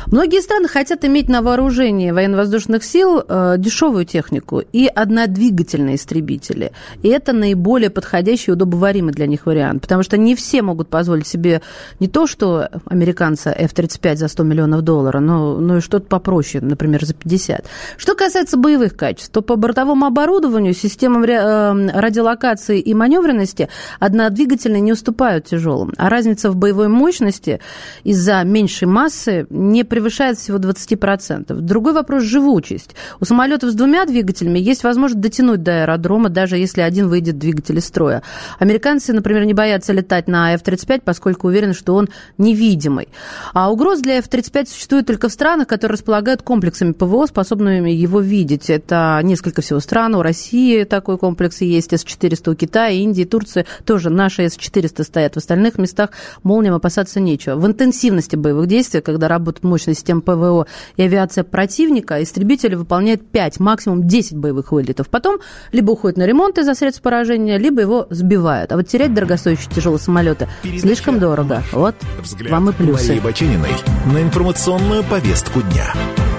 [0.06, 6.72] Многие страны хотят иметь на вооружении военно-воздушных сил э, дешевую технику и однодвигательные истребители.
[7.02, 11.26] И это наиболее подходящий и удобоваримый для них вариант, потому что не все могут позволить
[11.26, 11.62] себе
[11.98, 17.04] не то, что американцы F-35 за 100 миллионов долларов, но, но и что-то попроще, например,
[17.04, 17.66] за 50.
[17.96, 24.92] Что касается боевых качеств, то по бортовому оборудованию, системам э, радиолокации и маневренности однодвигательные не
[24.92, 25.92] уступают тяжелым.
[25.96, 27.60] А разница в боевой мощности
[28.04, 31.54] из-за меньшей массы не превышает всего 20%.
[31.54, 32.94] Другой вопрос– живучесть.
[33.20, 37.78] У самолетов с двумя двигателями есть возможность дотянуть до аэродрома, даже если один выйдет двигатель
[37.78, 38.22] из строя.
[38.58, 43.08] Американцы, например, не боятся летать на F-35, поскольку уверены, что он невидимый.
[43.52, 48.70] А угроз для F-35 существует только в странах, которые располагают комплексами ПВО, способными его видеть.
[48.70, 50.14] Это несколько всего стран.
[50.14, 53.66] У России такой комплекс есть, С-400 у Китая, Индии, Турции.
[53.84, 56.10] Тоже наши С-400 стоят в остальных местах
[56.42, 57.56] молниям опасаться нечего.
[57.56, 63.60] В интенсивности боевых действий, когда работает мощная система ПВО и авиация противника, истребители выполняют 5,
[63.60, 65.08] максимум 10 боевых вылетов.
[65.08, 65.38] Потом
[65.72, 68.72] либо уходят на ремонт из-за средств поражения, либо его сбивают.
[68.72, 71.62] А вот терять дорогостоящие тяжелые самолеты Передача слишком дорого.
[71.72, 73.08] Вот Взгляд вам и плюсы.
[73.08, 73.70] Марии Бачениной
[74.12, 75.92] на информационную повестку дня.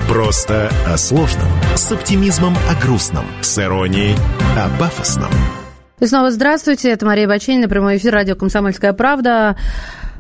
[0.08, 4.15] Просто о сложном, с оптимизмом о грустном, с иронией
[4.58, 5.32] о пафосном.
[6.01, 9.55] И снова здравствуйте, это Мария Баченина, прямой эфир радио «Комсомольская правда».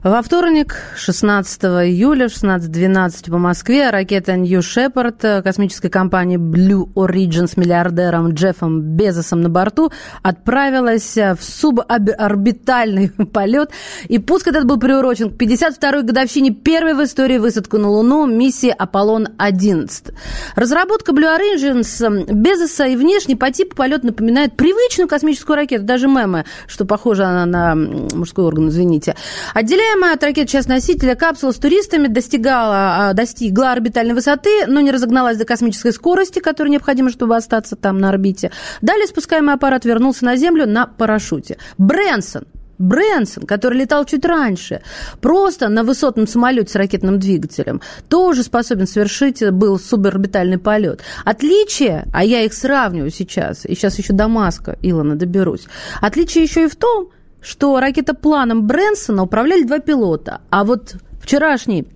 [0.03, 7.55] Во вторник, 16 июля, 16.12 по Москве, ракета New Shepard космической компании Blue Origin с
[7.55, 9.91] миллиардером Джеффом Безосом на борту
[10.23, 13.69] отправилась в суборбитальный полет.
[14.07, 18.73] И пуск этот был приурочен к 52-й годовщине первой в истории высадку на Луну миссии
[18.75, 20.15] Аполлон-11.
[20.55, 26.45] Разработка Blue Origin Безоса и внешне по типу полет напоминает привычную космическую ракету, даже мемы,
[26.65, 29.15] что похоже она на мужской орган, извините.
[29.53, 34.79] Отделяя Управляемая от ракет часть носителя капсула с туристами достигала, а, достигла орбитальной высоты, но
[34.79, 38.51] не разогналась до космической скорости, которая необходима, чтобы остаться там на орбите.
[38.81, 41.57] Далее спускаемый аппарат вернулся на Землю на парашюте.
[41.77, 42.45] Брэнсон,
[42.77, 44.81] Брэнсон, который летал чуть раньше,
[45.19, 51.01] просто на высотном самолете с ракетным двигателем, тоже способен совершить был суборбитальный полет.
[51.25, 55.67] Отличие, а я их сравниваю сейчас, и сейчас еще до Маска, Илона, доберусь,
[55.99, 57.09] отличие еще и в том,
[57.41, 61.87] что ракетопланом Брэнсона управляли два пилота, а вот вчерашний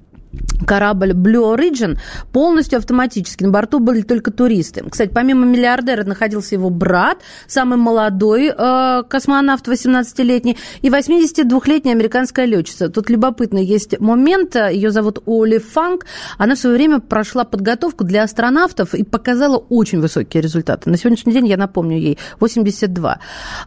[0.65, 1.97] корабль Blue Origin
[2.31, 3.43] полностью автоматически.
[3.43, 4.83] На борту были только туристы.
[4.89, 12.89] Кстати, помимо миллиардера находился его брат, самый молодой э, космонавт, 18-летний, и 82-летняя американская летчица.
[12.89, 16.05] Тут любопытно есть момент, ее зовут Оли Фанк.
[16.37, 20.89] Она в свое время прошла подготовку для астронавтов и показала очень высокие результаты.
[20.89, 23.19] На сегодняшний день, я напомню ей, 82.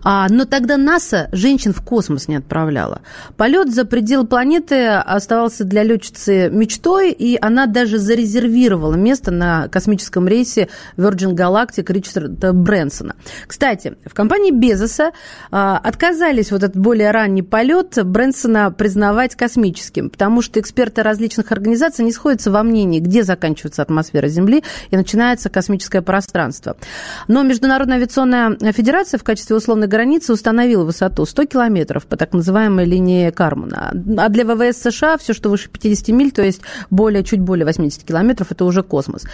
[0.02, 3.00] А, но тогда НАСА женщин в космос не отправляла.
[3.36, 9.68] Полет за пределы планеты оставался для летчицы мечтой мечтой, и она даже зарезервировала место на
[9.68, 13.16] космическом рейсе Virgin Galactic Ричарда Брэнсона.
[13.46, 15.12] Кстати, в компании Безоса
[15.50, 22.04] а, отказались вот этот более ранний полет Брэнсона признавать космическим, потому что эксперты различных организаций
[22.04, 26.76] не сходятся во мнении, где заканчивается атмосфера Земли и начинается космическое пространство.
[27.26, 32.84] Но Международная авиационная федерация в качестве условной границы установила высоту 100 километров по так называемой
[32.84, 33.92] линии Кармана.
[34.18, 36.60] А для ВВС США все, что выше 50 миль, то есть
[36.90, 39.24] более, чуть более 80 километров, это уже космос.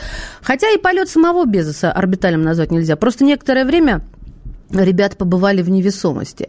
[0.43, 2.97] Хотя и полет самого Безоса орбитальным назвать нельзя.
[2.97, 4.03] Просто некоторое время
[4.71, 6.49] ребята побывали в невесомости.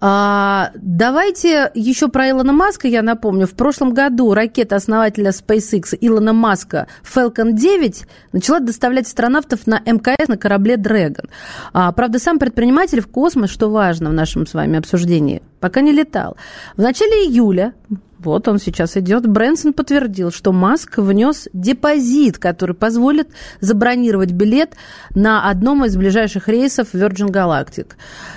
[0.00, 3.46] А, давайте еще про Илона Маска я напомню.
[3.46, 10.28] В прошлом году ракета основателя SpaceX Илона Маска Falcon 9 начала доставлять астронавтов на МКС
[10.28, 11.28] на корабле Dragon.
[11.72, 15.92] А, правда, сам предприниматель в космос, что важно в нашем с вами обсуждении, пока не
[15.92, 16.36] летал.
[16.76, 17.74] В начале июля
[18.18, 19.26] вот он сейчас идет.
[19.26, 23.28] Брэнсон подтвердил, что Маск внес депозит, который позволит
[23.60, 24.74] забронировать билет
[25.14, 27.92] на одном из ближайших рейсов Virgin Galactic.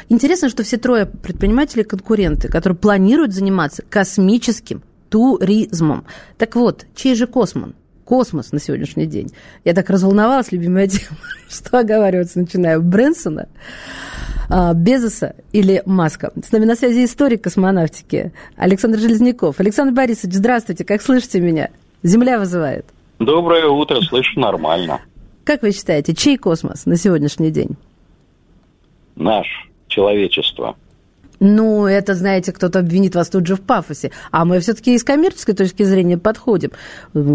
[0.10, 6.06] Интересно, что все трое предпринимателей конкуренты, которые планируют заниматься космическим туризмом.
[6.38, 7.76] Так вот, чей же космон?
[8.06, 9.32] Космос на сегодняшний день.
[9.64, 11.18] Я так разволновалась, любимая тема,
[11.50, 12.82] что оговариваться начинаю.
[12.82, 13.48] Брэнсона
[14.76, 16.32] Безоса или Маска.
[16.44, 19.60] С нами на связи историк космонавтики Александр Железняков.
[19.60, 21.70] Александр Борисович, здравствуйте, как слышите меня?
[22.04, 22.86] Земля вызывает.
[23.20, 25.00] Доброе утро, слышу нормально.
[25.44, 27.78] Как вы считаете, чей космос на сегодняшний день?
[29.16, 29.48] Наш,
[29.88, 30.76] человечество.
[31.42, 34.12] Ну, это, знаете, кто-то обвинит вас тут же в пафосе.
[34.30, 36.70] А мы все-таки из коммерческой точки зрения подходим.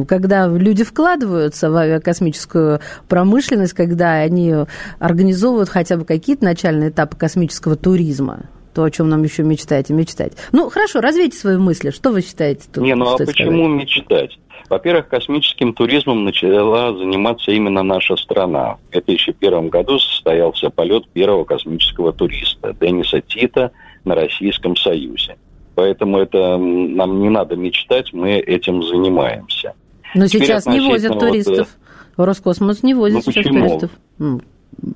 [0.07, 2.79] Когда люди вкладываются в авиакосмическую
[3.09, 4.55] промышленность, когда они
[5.01, 8.45] организовывают хотя бы какие-то начальные этапы космического туризма,
[8.75, 10.35] то, о чем нам еще мечтать и мечтать.
[10.53, 11.91] Ну, хорошо, развейте свои мысли.
[11.91, 12.85] Что вы считаете тут?
[12.85, 13.83] Не, ну а почему сказать?
[13.83, 14.39] мечтать?
[14.71, 18.77] Во-первых, космическим туризмом начала заниматься именно наша страна.
[18.89, 23.73] В 2001 году состоялся полет первого космического туриста Дениса Тита–
[24.07, 25.37] на Российском Союзе.
[25.75, 29.75] Поэтому это нам не надо мечтать, мы этим занимаемся.
[30.15, 31.69] Но Теперь сейчас не возят туристов.
[32.17, 33.69] Вот, э, Роскосмос не возит ну, сейчас почему?
[33.69, 33.91] туристов.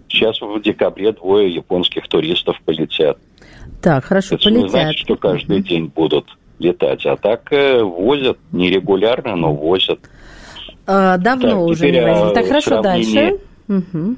[0.09, 3.19] Сейчас в декабре двое японских туристов полетят.
[3.83, 4.63] Так, хорошо, это полетят.
[4.63, 6.27] не значит, что каждый uh день будут
[6.59, 7.05] летать.
[7.05, 10.01] А так э, возят нерегулярно, но возят.
[10.87, 12.35] А, давно так, уже не возили.
[12.35, 13.39] Так, хорошо, дальше.
[13.69, 14.17] Угу.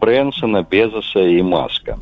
[0.00, 1.98] Брэнсона, Безоса и Маска.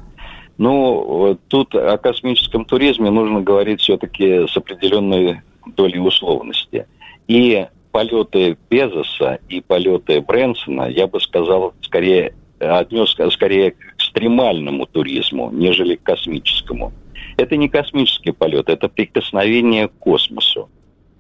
[0.59, 6.87] Ну, тут о космическом туризме нужно говорить все-таки с определенной долей условности.
[7.29, 15.51] И полеты Безоса и полеты Брэнсона, я бы сказал, скорее отнес скорее к экстремальному туризму,
[15.53, 16.93] нежели к космическому.
[17.37, 20.71] Это не космический полет, это прикосновение к космосу.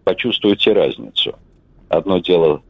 [0.04, 1.34] Почувствуйте разницу.
[1.88, 2.62] Одно дело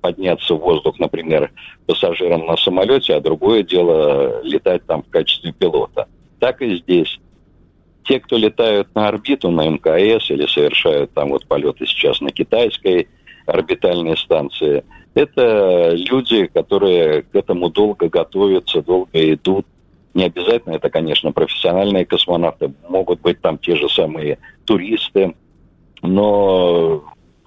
[0.00, 1.50] подняться в воздух, например,
[1.86, 6.05] пассажиром на самолете, а другое дело летать там в качестве пилота.
[6.38, 7.18] Так и здесь.
[8.04, 13.08] Те, кто летают на орбиту, на МКС или совершают там вот полеты сейчас на китайской
[13.46, 14.84] орбитальной станции,
[15.14, 19.66] это люди, которые к этому долго готовятся, долго идут.
[20.14, 25.34] Не обязательно это, конечно, профессиональные космонавты, могут быть там те же самые туристы,
[26.02, 27.02] но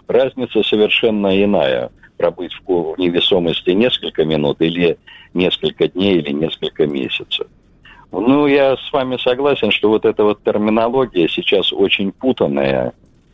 [0.07, 4.97] разница совершенно иная пробыть в невесомости несколько минут или
[5.33, 7.47] несколько дней или несколько месяцев.
[8.11, 12.93] Ну, я с вами согласен, что вот эта вот терминология сейчас очень путанная.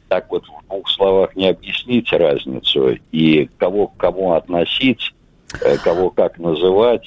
[0.09, 5.13] Так вот в двух словах не объяснить разницу и кого к кому относить,
[5.61, 7.05] э, кого как называть.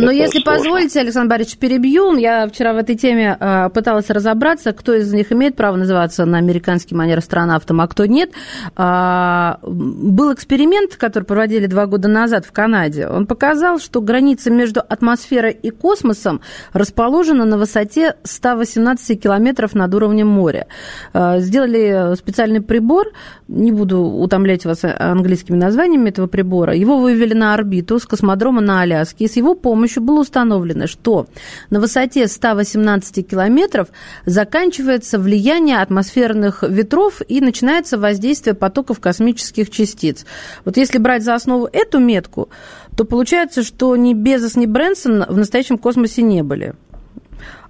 [0.00, 0.62] Но если сложно.
[0.62, 2.16] позволите, Александр Борисович, перебью.
[2.16, 6.38] Я вчера в этой теме э, пыталась разобраться, кто из них имеет право называться на
[6.38, 8.30] американский манер астронавтом, а кто нет.
[8.76, 13.06] Э, был эксперимент, который проводили два года назад в Канаде.
[13.06, 16.40] Он показал, что граница между атмосферой и космосом
[16.72, 20.66] расположена на высоте 118 километров над уровнем моря.
[21.12, 23.08] Э, сделали специальный прибор,
[23.48, 26.74] не буду утомлять вас английскими названиями этого прибора.
[26.74, 30.86] Его вывели на орбиту с космодрома на Аляске, и с его помощью помощью было установлено,
[30.86, 31.26] что
[31.70, 33.88] на высоте 118 километров
[34.24, 40.24] заканчивается влияние атмосферных ветров и начинается воздействие потоков космических частиц.
[40.64, 42.48] Вот если брать за основу эту метку,
[42.96, 46.74] то получается, что ни Безос, ни Брэнсон в настоящем космосе не были.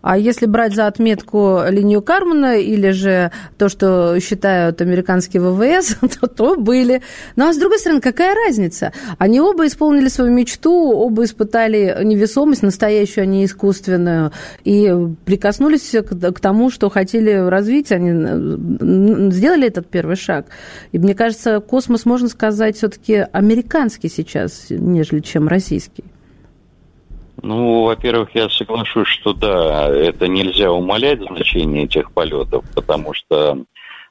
[0.02, 6.26] А если брать за отметку линию Кармана или же то, что считают американские ВВС, то,
[6.26, 7.02] то были.
[7.36, 8.92] Ну а с другой стороны, какая разница?
[9.18, 14.32] Они оба исполнили свою мечту, оба испытали невесомость, настоящую, а не искусственную,
[14.64, 14.92] и
[15.24, 17.92] прикоснулись к, к тому, что хотели развить.
[17.92, 18.10] Они
[19.30, 20.46] сделали этот первый шаг.
[20.92, 26.04] И мне кажется, космос, можно сказать, все-таки американский сейчас, нежели чем российский.
[27.42, 33.64] Ну, во-первых, я соглашусь, что да, это нельзя умалять значение этих полетов, потому что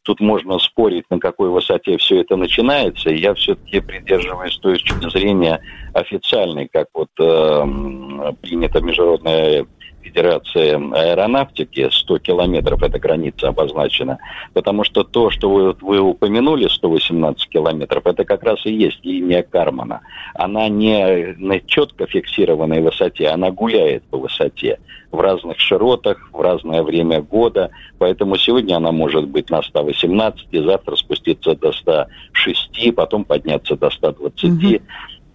[0.04, 3.10] тут можно спорить, на какой высоте все это начинается.
[3.12, 5.62] Я все-таки придерживаюсь той точки зрения
[5.94, 9.66] официальной, как вот э, принято международное
[10.10, 14.18] Федерации аэронавтики, 100 километров эта граница обозначена,
[14.54, 19.44] потому что то, что вы, вы упомянули, 118 километров, это как раз и есть линия
[19.44, 20.02] Кармана.
[20.34, 24.80] Она не на четко фиксированной высоте, она гуляет по высоте
[25.12, 30.96] в разных широтах, в разное время года, поэтому сегодня она может быть на 118, завтра
[30.96, 34.44] спуститься до 106, потом подняться до 120.
[34.44, 34.84] Угу.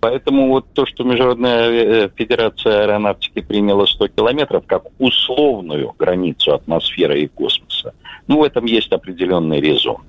[0.05, 7.23] Поэтому вот то, что Международная э, Федерация Аэронавтики приняла 100 километров как условную границу атмосферы
[7.23, 7.95] и космоса,
[8.27, 10.03] ну, в этом есть определенный резон.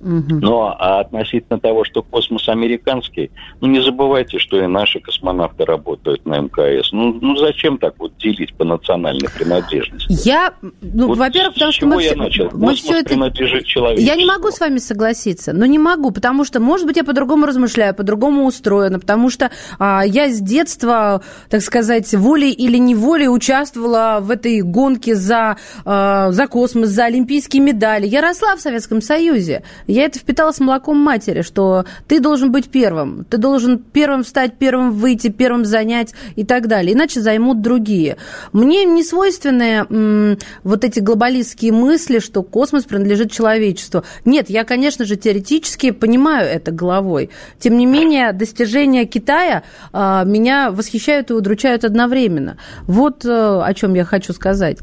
[0.00, 3.30] Но а относительно того, что космос американский,
[3.60, 6.92] ну не забывайте, что и наши космонавты работают на МКС.
[6.92, 10.06] Ну, ну зачем так вот делить по национальной принадлежности?
[10.26, 12.48] Я, ну, вот во-первых, потому что мы, я начал?
[12.52, 13.10] мы все это...
[13.10, 14.00] принадлежит человеку.
[14.00, 17.46] Я не могу с вами согласиться, но не могу, потому что, может быть, я по-другому
[17.46, 24.18] размышляю, по-другому устроена, потому что а, я с детства, так сказать, волей или неволей участвовала
[24.20, 28.06] в этой гонке за, а, за космос, за олимпийские медали.
[28.06, 29.62] Я росла в Советском Союзе.
[29.90, 34.56] Я это впитала с молоком матери, что ты должен быть первым, ты должен первым встать,
[34.56, 38.16] первым выйти, первым занять и так далее, иначе займут другие.
[38.52, 44.04] Мне не свойственны м, вот эти глобалистские мысли, что космос принадлежит человечеству.
[44.24, 47.30] Нет, я, конечно же, теоретически понимаю это головой.
[47.58, 52.58] Тем не менее, достижения Китая а, меня восхищают и удручают одновременно.
[52.86, 54.78] Вот а, о чем я хочу сказать.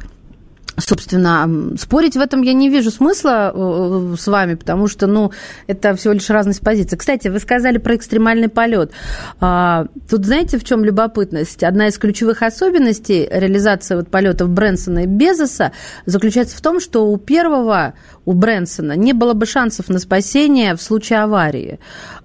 [0.79, 5.31] Собственно, спорить в этом я не вижу смысла э, с вами, потому что, ну,
[5.65, 6.99] это всего лишь разность позиций.
[6.99, 8.91] Кстати, вы сказали про экстремальный полет.
[9.39, 11.63] А, тут знаете, в чем любопытность?
[11.63, 15.71] Одна из ключевых особенностей реализации вот полетов Брэнсона и Безоса
[16.05, 20.81] заключается в том, что у первого, у Брэнсона, не было бы шансов на спасение в
[20.81, 21.79] случае аварии.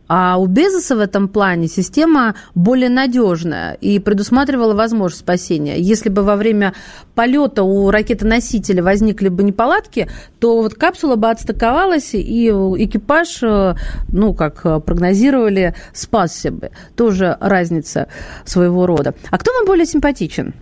[0.09, 5.78] А у Безоса в этом плане система более надежная и предусматривала возможность спасения.
[5.78, 6.74] Если бы во время
[7.14, 13.74] полета у ракетоносителя возникли бы неполадки, то вот капсула бы отстыковалась, и экипаж, э,
[14.09, 16.70] ну, как прогнозировали, спасся бы.
[16.96, 18.09] Тоже разница
[18.44, 19.14] своего рода.
[19.30, 20.55] А кто вам более симпатичен,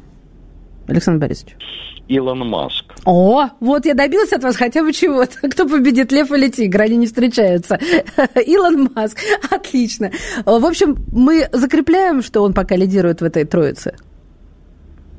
[0.86, 1.56] Александр Борисович?
[2.10, 2.86] Илон Маск.
[3.04, 5.48] О, вот я добилась от вас хотя бы чего-то.
[5.48, 6.82] Кто победит, лев или тигр?
[6.82, 7.78] Они не встречаются.
[8.34, 9.18] Илон Маск.
[9.50, 10.10] Отлично.
[10.44, 13.94] В общем, мы закрепляем, что он пока лидирует в этой троице.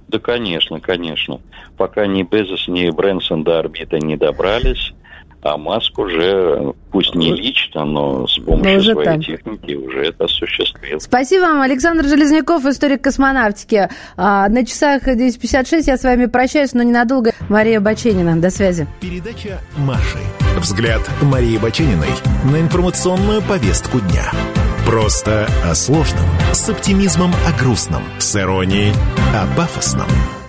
[0.10, 1.40] Да, конечно, конечно.
[1.78, 4.94] Пока ни Безос, ни Брэнсон до орбиты не добрались,
[5.44, 9.22] а Маск уже, пусть не лично, но с помощью но своей там.
[9.22, 11.00] техники уже это осуществил.
[11.00, 13.90] Спасибо вам, Александр Железняков, историк космонавтики.
[14.18, 17.32] А, на часах 10.56 я с вами прощаюсь, но ненадолго.
[17.50, 18.88] Мария Баченина, до связи.
[19.00, 20.20] Передача «Маши».
[20.60, 22.10] Взгляд Марии Бачениной
[22.52, 24.32] на информационную повестку дня.
[24.86, 28.94] Просто о сложном, с оптимизмом о грустном, с иронией
[29.34, 30.08] о пафосном–